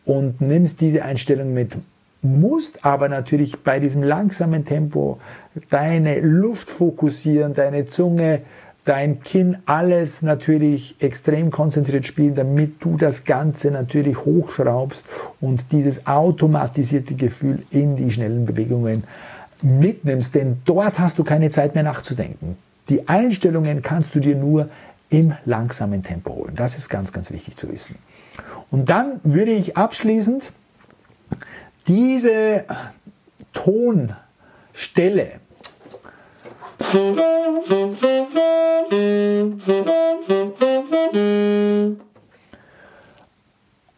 und 0.05 0.43
nimmst 0.43 0.83
diese 0.83 1.03
Einstellung 1.03 1.55
mit 1.55 1.79
musst 2.21 2.85
aber 2.85 3.09
natürlich 3.09 3.61
bei 3.63 3.79
diesem 3.79 4.03
langsamen 4.03 4.65
Tempo 4.65 5.21
deine 5.71 6.19
Luft 6.21 6.69
fokussieren, 6.69 7.55
deine 7.55 7.87
Zunge, 7.87 8.41
dein 8.89 9.21
Kinn, 9.23 9.59
alles 9.67 10.23
natürlich 10.23 10.97
extrem 11.01 11.51
konzentriert 11.51 12.07
spielen, 12.07 12.35
damit 12.35 12.83
du 12.83 12.97
das 12.97 13.25
Ganze 13.25 13.71
natürlich 13.71 14.25
hochschraubst 14.25 15.05
und 15.41 15.73
dieses 15.73 16.07
automatisierte 16.07 17.15
Gefühl 17.15 17.65
in 17.71 17.97
die 17.97 18.11
schnellen 18.11 18.47
Bewegungen 18.47 19.05
mitnimmst, 19.61 20.35
denn 20.35 20.63
dort 20.65 20.99
hast 20.99 21.19
du 21.19 21.25
keine 21.25 21.51
Zeit 21.51 21.75
mehr 21.75 21.85
nachzudenken. 21.85 22.57
Die 22.89 23.09
Einstellungen 23.09 23.83
kannst 23.83 24.15
du 24.15 24.21
dir 24.21 24.37
nur 24.37 24.69
im 25.11 25.35
langsamen 25.45 26.03
Tempo 26.03 26.35
holen. 26.35 26.55
Das 26.57 26.79
ist 26.79 26.89
ganz, 26.89 27.13
ganz 27.13 27.31
wichtig 27.31 27.57
zu 27.57 27.71
wissen. 27.71 27.97
Und 28.71 28.89
dann 28.89 29.21
würde 29.25 29.51
ich 29.51 29.77
abschließend 29.77 30.53
diese 31.87 32.65
Tonstelle 33.53 35.41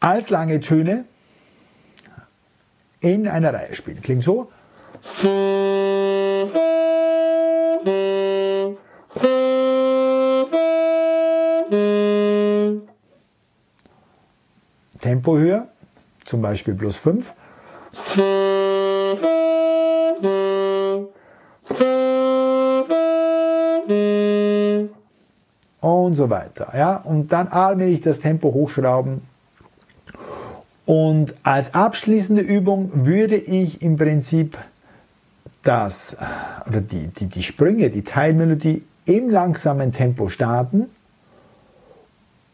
als 0.00 0.30
lange 0.30 0.60
Töne 0.60 1.04
in 3.00 3.28
einer 3.28 3.54
Reihe 3.54 3.74
spielen. 3.74 4.02
Klingt 4.02 4.24
so. 4.24 4.50
Tempo 15.00 15.36
höher, 15.36 15.68
zum 16.24 16.42
Beispiel 16.42 16.74
plus 16.74 16.96
5. 16.98 17.32
Und 25.80 26.14
so 26.14 26.28
weiter. 26.30 26.72
Ja? 26.76 26.96
Und 26.96 27.32
dann 27.32 27.48
allmählich 27.48 28.00
das 28.00 28.20
Tempo 28.20 28.52
hochschrauben. 28.52 29.22
Und 30.84 31.34
als 31.42 31.74
abschließende 31.74 32.42
Übung 32.42 32.90
würde 33.06 33.36
ich 33.36 33.80
im 33.82 33.96
Prinzip 33.96 34.58
das, 35.62 36.16
oder 36.66 36.80
die, 36.80 37.08
die, 37.08 37.26
die 37.26 37.42
Sprünge, 37.42 37.90
die 37.90 38.02
Teilmelodie 38.02 38.82
im 39.04 39.30
langsamen 39.30 39.92
Tempo 39.92 40.28
starten 40.28 40.86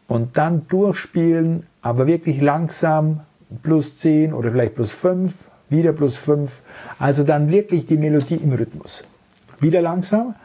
und 0.07 0.37
dann 0.37 0.67
durchspielen, 0.67 1.67
aber 1.81 2.07
wirklich 2.07 2.41
langsam 2.41 3.21
plus 3.63 3.97
10 3.97 4.33
oder 4.33 4.51
vielleicht 4.51 4.75
plus 4.75 4.91
5, 4.91 5.33
wieder 5.69 5.93
plus 5.93 6.17
5. 6.17 6.61
Also 6.99 7.23
dann 7.23 7.49
wirklich 7.49 7.85
die 7.85 7.97
Melodie 7.97 8.35
im 8.35 8.53
Rhythmus. 8.53 9.03
Wieder 9.59 9.81
langsam. 9.81 10.35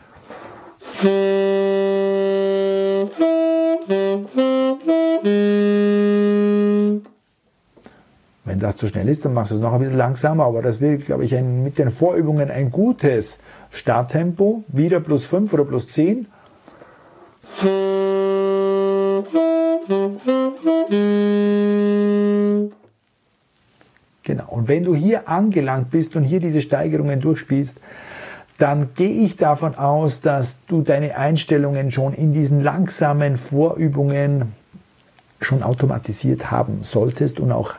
Wenn 8.44 8.58
das 8.58 8.76
zu 8.76 8.86
schnell 8.88 9.08
ist, 9.08 9.24
dann 9.24 9.34
machst 9.34 9.50
du 9.50 9.56
es 9.56 9.60
noch 9.60 9.72
ein 9.72 9.80
bisschen 9.80 9.96
langsamer, 9.96 10.44
aber 10.44 10.62
das 10.62 10.80
wird, 10.80 11.06
glaube 11.06 11.24
ich, 11.24 11.34
ein, 11.34 11.64
mit 11.64 11.78
den 11.78 11.90
Vorübungen 11.90 12.50
ein 12.50 12.70
gutes 12.70 13.40
Starttempo. 13.70 14.64
Wieder 14.68 15.00
plus 15.00 15.24
5 15.26 15.52
oder 15.52 15.64
plus 15.64 15.88
10. 15.88 16.26
Genau. 24.24 24.48
Und 24.48 24.68
wenn 24.68 24.84
du 24.84 24.94
hier 24.94 25.28
angelangt 25.28 25.90
bist 25.90 26.14
und 26.14 26.22
hier 26.22 26.40
diese 26.40 26.62
Steigerungen 26.62 27.20
durchspielst, 27.20 27.78
dann 28.62 28.94
gehe 28.94 29.24
ich 29.24 29.36
davon 29.36 29.74
aus, 29.74 30.20
dass 30.20 30.64
du 30.68 30.82
deine 30.82 31.16
Einstellungen 31.16 31.90
schon 31.90 32.14
in 32.14 32.32
diesen 32.32 32.62
langsamen 32.62 33.36
Vorübungen 33.36 34.52
schon 35.40 35.64
automatisiert 35.64 36.52
haben 36.52 36.78
solltest 36.82 37.40
und 37.40 37.50
auch 37.50 37.74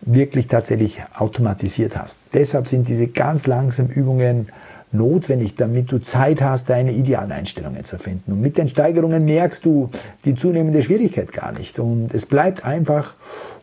wirklich 0.00 0.46
tatsächlich 0.46 1.02
automatisiert 1.14 1.98
hast. 1.98 2.20
Deshalb 2.32 2.68
sind 2.68 2.88
diese 2.88 3.08
ganz 3.08 3.46
langsamen 3.46 3.90
Übungen 3.90 4.48
notwendig, 4.92 5.56
damit 5.56 5.92
du 5.92 5.98
Zeit 5.98 6.40
hast, 6.40 6.70
deine 6.70 6.92
idealen 6.92 7.30
Einstellungen 7.30 7.84
zu 7.84 7.98
finden. 7.98 8.32
Und 8.32 8.40
mit 8.40 8.56
den 8.56 8.68
Steigerungen 8.68 9.26
merkst 9.26 9.62
du 9.66 9.90
die 10.24 10.34
zunehmende 10.34 10.82
Schwierigkeit 10.82 11.32
gar 11.32 11.52
nicht. 11.52 11.78
Und 11.78 12.14
es 12.14 12.24
bleibt 12.24 12.64
einfach 12.64 13.14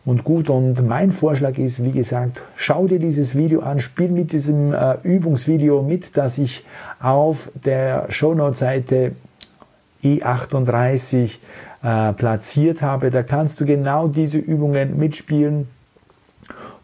und 0.04 0.24
gut. 0.24 0.50
Und 0.50 0.86
mein 0.86 1.12
Vorschlag 1.12 1.58
ist, 1.58 1.82
wie 1.82 1.92
gesagt, 1.92 2.42
schau 2.56 2.86
dir 2.86 2.98
dieses 2.98 3.36
Video 3.36 3.60
an, 3.60 3.80
spiel 3.80 4.08
mit 4.08 4.32
diesem 4.32 4.72
äh, 4.72 4.96
Übungsvideo 5.02 5.82
mit, 5.82 6.16
das 6.16 6.38
ich 6.38 6.64
auf 7.00 7.50
der 7.64 8.06
Shownote-Seite 8.10 9.12
E38 10.02 11.38
äh, 11.82 12.12
platziert 12.12 12.82
habe. 12.82 13.10
Da 13.10 13.22
kannst 13.22 13.60
du 13.60 13.64
genau 13.64 14.08
diese 14.08 14.38
Übungen 14.38 14.98
mitspielen. 14.98 15.68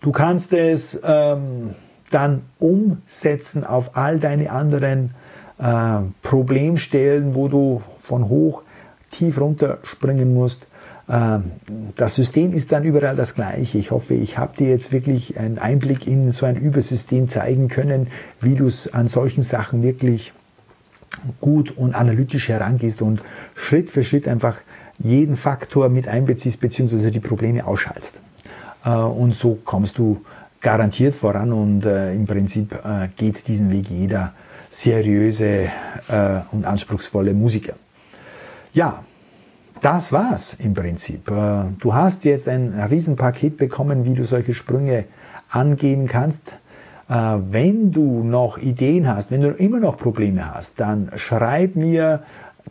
Du 0.01 0.13
kannst 0.13 0.53
es 0.53 1.01
ähm, 1.05 1.75
dann 2.11 2.43
umsetzen 2.59 3.65
auf 3.65 3.97
all 3.97 4.19
deine 4.19 4.51
anderen 4.51 5.15
äh, 5.59 5.99
Problemstellen, 6.23 7.35
wo 7.35 7.49
du 7.49 7.83
von 7.99 8.29
hoch 8.29 8.63
tief 9.11 9.41
runter 9.41 9.79
springen 9.83 10.35
musst. 10.35 10.68
Äh, 11.09 11.39
das 11.97 12.15
System 12.15 12.53
ist 12.53 12.73
dann 12.73 12.85
überall 12.85 13.17
das 13.17 13.35
gleiche. 13.35 13.79
Ich 13.79 13.91
hoffe, 13.91 14.15
ich 14.15 14.39
habe 14.39 14.57
dir 14.57 14.69
jetzt 14.69 14.93
wirklich 14.93 15.39
einen 15.39 15.59
Einblick 15.59 16.07
in 16.07 16.31
so 16.31 16.47
ein 16.47 16.57
Übersystem 16.57 17.29
zeigen 17.29 17.69
können, 17.69 18.09
wie 18.41 18.55
du 18.55 18.67
es 18.67 18.93
an 18.93 19.09
solchen 19.09 19.43
Sachen 19.43 19.83
wirklich 19.83 20.33
gut 21.41 21.77
und 21.77 21.95
analytisch 21.95 22.49
herangehst 22.49 23.03
und 23.03 23.23
Schritt 23.55 23.91
für 23.91 24.05
Schritt 24.05 24.29
einfach 24.29 24.59
jeden 24.99 25.37
Faktor 25.37 25.89
mit 25.89 26.09
einbeziehst 26.09 26.61
bzw. 26.61 27.11
die 27.11 27.21
Probleme 27.21 27.67
ausschaltst. 27.67 28.15
Äh, 28.85 28.91
und 28.91 29.35
so 29.35 29.59
kommst 29.65 29.99
du 29.99 30.25
garantiert 30.61 31.15
voran 31.15 31.53
und 31.53 31.85
äh, 31.85 32.13
im 32.15 32.27
Prinzip 32.27 32.73
äh, 32.73 33.09
geht 33.17 33.47
diesen 33.47 33.71
Weg 33.71 33.89
jeder 33.91 34.35
seriöse 34.71 35.71
und 36.53 36.67
anspruchsvolle 36.67 37.33
Musiker. 37.33 37.73
Ja, 38.75 39.03
das 39.81 40.13
war's 40.13 40.55
im 40.55 40.75
Prinzip. 40.75 41.27
Du 41.79 41.95
hast 41.95 42.25
jetzt 42.25 42.49
ein 42.49 42.75
Riesenpaket 42.91 43.57
bekommen, 43.57 44.05
wie 44.05 44.15
du 44.15 44.25
solche 44.25 44.55
Sprünge 44.55 45.05
angehen 45.51 46.07
kannst. 46.07 46.43
Wenn 47.09 47.91
du 47.91 48.23
noch 48.23 48.59
Ideen 48.59 49.09
hast, 49.09 49.31
wenn 49.31 49.41
du 49.41 49.49
immer 49.49 49.81
noch 49.81 49.97
Probleme 49.97 50.55
hast, 50.55 50.79
dann 50.79 51.11
schreib 51.17 51.75
mir 51.75 52.23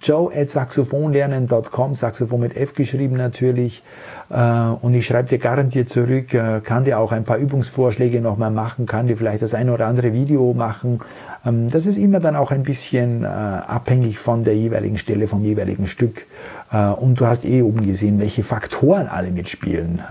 joe 0.01 0.31
at 0.33 0.49
saxophonlernen.com, 0.49 1.93
Saxophon 1.93 2.39
mit 2.39 2.55
F 2.55 2.73
geschrieben 2.73 3.17
natürlich. 3.17 3.83
Äh, 4.29 4.41
und 4.81 4.93
ich 4.93 5.05
schreibe 5.05 5.29
dir 5.29 5.37
garantiert 5.37 5.89
zurück, 5.89 6.33
äh, 6.33 6.61
kann 6.61 6.83
dir 6.83 6.99
auch 6.99 7.11
ein 7.11 7.23
paar 7.23 7.37
Übungsvorschläge 7.37 8.21
nochmal 8.21 8.51
machen, 8.51 8.85
kann 8.85 9.07
dir 9.07 9.17
vielleicht 9.17 9.41
das 9.41 9.53
eine 9.53 9.73
oder 9.73 9.87
andere 9.87 10.13
Video 10.13 10.53
machen. 10.53 10.99
Ähm, 11.45 11.69
das 11.69 11.85
ist 11.85 11.97
immer 11.97 12.19
dann 12.19 12.35
auch 12.35 12.51
ein 12.51 12.63
bisschen 12.63 13.23
äh, 13.23 13.27
abhängig 13.27 14.19
von 14.19 14.43
der 14.43 14.55
jeweiligen 14.55 14.97
Stelle, 14.97 15.27
vom 15.27 15.43
jeweiligen 15.43 15.87
Stück. 15.87 16.25
Und 16.99 17.21
du 17.21 17.25
hast 17.25 17.45
eh 17.45 17.61
oben 17.61 17.85
gesehen, 17.85 18.19
welche 18.19 18.43
Faktoren 18.43 19.07
alle 19.07 19.31
mitspielen. 19.31 20.01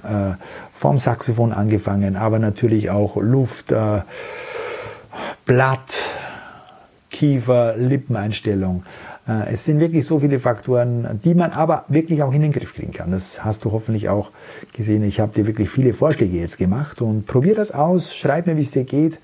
Vom 0.72 0.97
Saxophon 0.97 1.53
angefangen, 1.53 2.16
aber 2.16 2.39
natürlich 2.39 2.89
auch 2.89 3.16
Luft, 3.16 3.74
Blatt, 5.45 6.03
Kiefer, 7.11 7.77
Lippeneinstellung. 7.77 8.85
Äh, 9.29 9.53
es 9.53 9.64
sind 9.64 9.81
wirklich 9.81 10.07
so 10.07 10.18
viele 10.18 10.39
Faktoren, 10.39 11.20
die 11.24 11.35
man 11.35 11.53
aber 11.53 11.85
wirklich 11.89 12.22
auch 12.22 12.33
in 12.33 12.43
den 12.43 12.53
Griff 12.53 12.74
kriegen 12.74 12.93
kann. 12.93 13.11
Das 13.11 13.45
hast 13.45 13.64
du 13.64 13.72
hoffentlich 13.72 14.09
auch 14.09 14.31
gesehen. 14.72 15.03
Ich 15.03 15.20
habe 15.20 15.33
dir 15.33 15.47
wirklich 15.47 15.70
viele 15.70 15.95
Vorschläge 15.95 16.39
jetzt 16.39 16.59
gemacht 16.59 17.01
und 17.03 17.27
probier 17.27 17.55
das 17.55 17.72
aus. 17.72 18.14
Schreib 18.14 18.47
mir, 18.47 18.57
wie 18.57 18.62
es 18.62 18.70
dir 18.70 18.85
geht. 18.85 19.18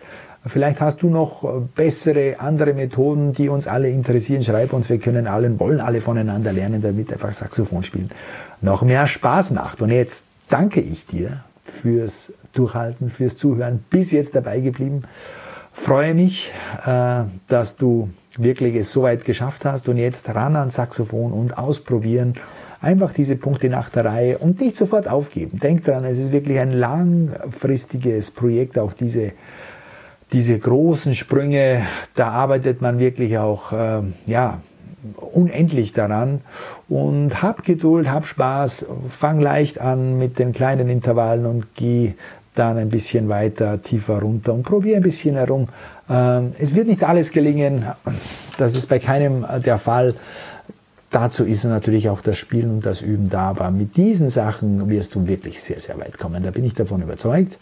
Vielleicht 0.45 0.81
hast 0.81 1.03
du 1.03 1.09
noch 1.09 1.45
bessere, 1.77 2.37
andere 2.41 2.75
Methoden, 2.75 3.33
die 3.33 3.49
uns 3.49 3.69
alle 3.69 3.89
interessieren. 3.91 4.43
Schreib 4.43 4.73
uns, 4.73 4.89
wir 4.89 4.99
können 4.99 5.29
alle, 5.29 5.59
wollen 5.61 5.81
alle 5.81 6.01
voneinander 6.01 6.53
lernen, 6.53 6.83
damit 6.83 7.13
einfach 7.13 7.33
Saxophon 7.33 7.83
spielen 7.83 8.11
noch 8.63 8.83
mehr 8.83 9.07
Spaß 9.07 9.51
macht. 9.51 9.83
Und 9.83 9.91
jetzt 9.91 10.25
danke 10.49 10.81
ich 10.81 11.05
dir 11.07 11.41
fürs 11.65 12.33
Durchhalten, 12.55 13.11
fürs 13.11 13.37
Zuhören, 13.37 13.85
bis 13.91 14.13
jetzt 14.13 14.35
dabei 14.35 14.61
geblieben. 14.61 15.03
Freue 15.73 16.15
mich, 16.15 16.51
äh, 16.87 17.25
dass 17.49 17.77
du 17.77 18.11
wirklich 18.37 18.75
es 18.77 18.93
so 18.93 19.03
weit 19.03 19.25
geschafft 19.25 19.65
hast 19.65 19.89
und 19.89 19.97
jetzt 19.97 20.29
ran 20.29 20.57
ans 20.57 20.75
Saxophon 20.75 21.33
und 21.33 21.59
ausprobieren. 21.59 22.35
Einfach 22.81 23.13
diese 23.13 23.37
Punkte 23.37 23.69
nach 23.69 23.91
der 23.91 24.05
Reihe 24.05 24.39
und 24.39 24.61
nicht 24.61 24.77
sofort 24.77 25.07
aufgeben. 25.07 25.61
Denk 25.61 25.85
dran, 25.85 26.05
es 26.05 26.19
ist 26.19 26.33
wirklich 26.33 26.59
ein 26.59 26.73
langfristiges 26.73 28.33
Projekt, 28.33 28.79
auch 28.79 28.93
diese, 28.93 29.33
diese 30.33 30.59
großen 30.59 31.15
Sprünge, 31.15 31.87
da 32.15 32.31
arbeitet 32.31 32.81
man 32.81 32.99
wirklich 32.99 33.39
auch, 33.39 33.73
äh, 33.73 34.03
ja, 34.27 34.61
unendlich 35.17 35.93
daran 35.93 36.41
und 36.89 37.43
hab 37.43 37.65
Geduld, 37.65 38.11
hab 38.11 38.25
Spaß, 38.25 38.87
fang 39.11 39.41
leicht 39.41 39.81
an 39.81 40.19
mit 40.19 40.39
den 40.39 40.53
kleinen 40.53 40.89
Intervallen 40.89 41.45
und 41.45 41.75
geh 41.75 42.15
dann 42.55 42.79
ein 42.79 42.89
bisschen 42.89 43.29
weiter, 43.29 43.83
tiefer 43.83 44.21
runter 44.21 44.53
und 44.55 44.63
probier 44.63 44.97
ein 44.97 45.03
bisschen 45.03 45.35
herum. 45.35 45.69
Ähm, 46.09 46.53
es 46.59 46.75
wird 46.75 46.87
nicht 46.87 47.03
alles 47.03 47.33
gelingen, 47.33 47.87
das 48.59 48.77
ist 48.77 48.87
bei 48.89 48.99
keinem 48.99 49.45
der 49.65 49.79
Fall. 49.79 50.15
Dazu 51.11 51.45
ist 51.45 51.65
natürlich 51.65 52.09
auch 52.09 52.21
das 52.21 52.39
Spielen 52.39 52.71
und 52.71 52.87
das 52.87 53.03
Üben 53.03 53.29
da, 53.29 53.51
aber 53.51 53.71
mit 53.71 53.97
diesen 53.97 54.29
Sachen 54.29 54.89
wirst 54.89 55.15
du 55.15 55.27
wirklich 55.27 55.61
sehr, 55.61 55.81
sehr 55.81 55.99
weit 55.99 56.19
kommen. 56.19 56.43
Da 56.43 56.51
bin 56.51 56.65
ich 56.65 56.75
davon 56.75 57.03
überzeugt. 57.03 57.59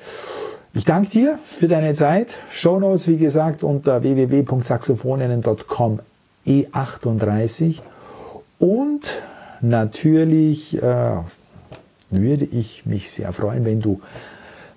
Ich 0.73 0.85
danke 0.85 1.11
dir 1.11 1.39
für 1.45 1.67
deine 1.67 1.95
Zeit. 1.95 2.37
Show 2.49 2.79
Notes, 2.79 3.09
wie 3.09 3.17
gesagt, 3.17 3.65
unter 3.65 4.03
www.saxophoninnen.com 4.03 5.99
E38. 6.47 7.81
Und 8.61 9.01
natürlich 9.61 10.81
äh, 10.81 11.17
würde 12.11 12.45
ich 12.45 12.87
mich 12.87 13.11
sehr 13.11 13.33
freuen, 13.33 13.65
wenn 13.65 13.81
du 13.81 14.01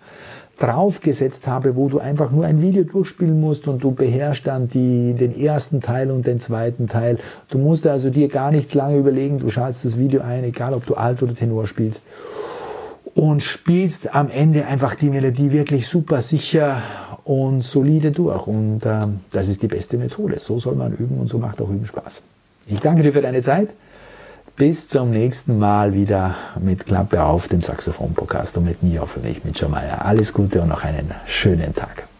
draufgesetzt 0.62 1.48
habe, 1.48 1.76
wo 1.76 1.90
du 1.90 2.00
einfach 2.00 2.32
nur 2.32 2.46
ein 2.46 2.62
Video 2.62 2.84
durchspielen 2.84 3.40
musst 3.40 3.68
und 3.68 3.84
du 3.84 3.92
beherrschst 3.92 4.46
dann 4.46 4.68
die, 4.68 5.14
den 5.14 5.36
ersten 5.36 5.82
Teil 5.82 6.12
und 6.12 6.28
den 6.28 6.40
zweiten 6.40 6.88
Teil. 6.88 7.18
Du 7.50 7.58
musst 7.58 7.88
also 7.88 8.10
dir 8.10 8.28
gar 8.28 8.52
nichts 8.52 8.74
lange 8.74 8.98
überlegen, 8.98 9.40
du 9.40 9.50
schaltest 9.50 9.86
das 9.86 9.98
Video 9.98 10.22
ein, 10.22 10.44
egal 10.44 10.74
ob 10.74 10.86
du 10.86 10.96
Alt 10.96 11.24
oder 11.24 11.34
Tenor 11.34 11.68
spielst 11.68 12.04
und 13.16 13.42
spielst 13.42 14.16
am 14.16 14.30
Ende 14.30 14.66
einfach 14.66 14.96
die 14.96 15.10
Melodie 15.10 15.52
wirklich 15.52 15.88
super 15.88 16.22
sicher 16.22 16.82
und 17.24 17.62
solide 17.62 18.12
durch. 18.12 18.48
Und 18.48 18.86
äh, 18.86 19.08
das 19.32 19.48
ist 19.48 19.62
die 19.62 19.68
beste 19.68 19.98
Methode. 19.98 20.40
So 20.40 20.60
soll 20.60 20.76
man 20.76 20.94
üben 20.94 21.18
und 21.18 21.28
so 21.28 21.38
macht 21.38 21.62
auch 21.62 21.70
Üben 21.70 21.86
Spaß. 21.86 22.24
Ich 22.68 22.80
danke 22.80 23.04
dir 23.04 23.14
für 23.14 23.22
deine 23.22 23.42
Zeit. 23.42 23.70
Bis 24.56 24.88
zum 24.88 25.12
nächsten 25.12 25.58
Mal 25.58 25.94
wieder 25.94 26.36
mit 26.60 26.86
Klappe 26.86 27.24
auf 27.24 27.48
dem 27.48 27.62
Saxophon-Podcast 27.62 28.58
und 28.58 28.66
mit 28.66 28.84
mir 28.84 29.02
hoffentlich, 29.02 29.44
mit 29.44 29.60
Jamaya. 29.60 30.00
Alles 30.00 30.34
Gute 30.34 30.62
und 30.62 30.70
noch 30.70 30.84
einen 30.84 31.12
schönen 31.26 31.74
Tag. 31.74 32.11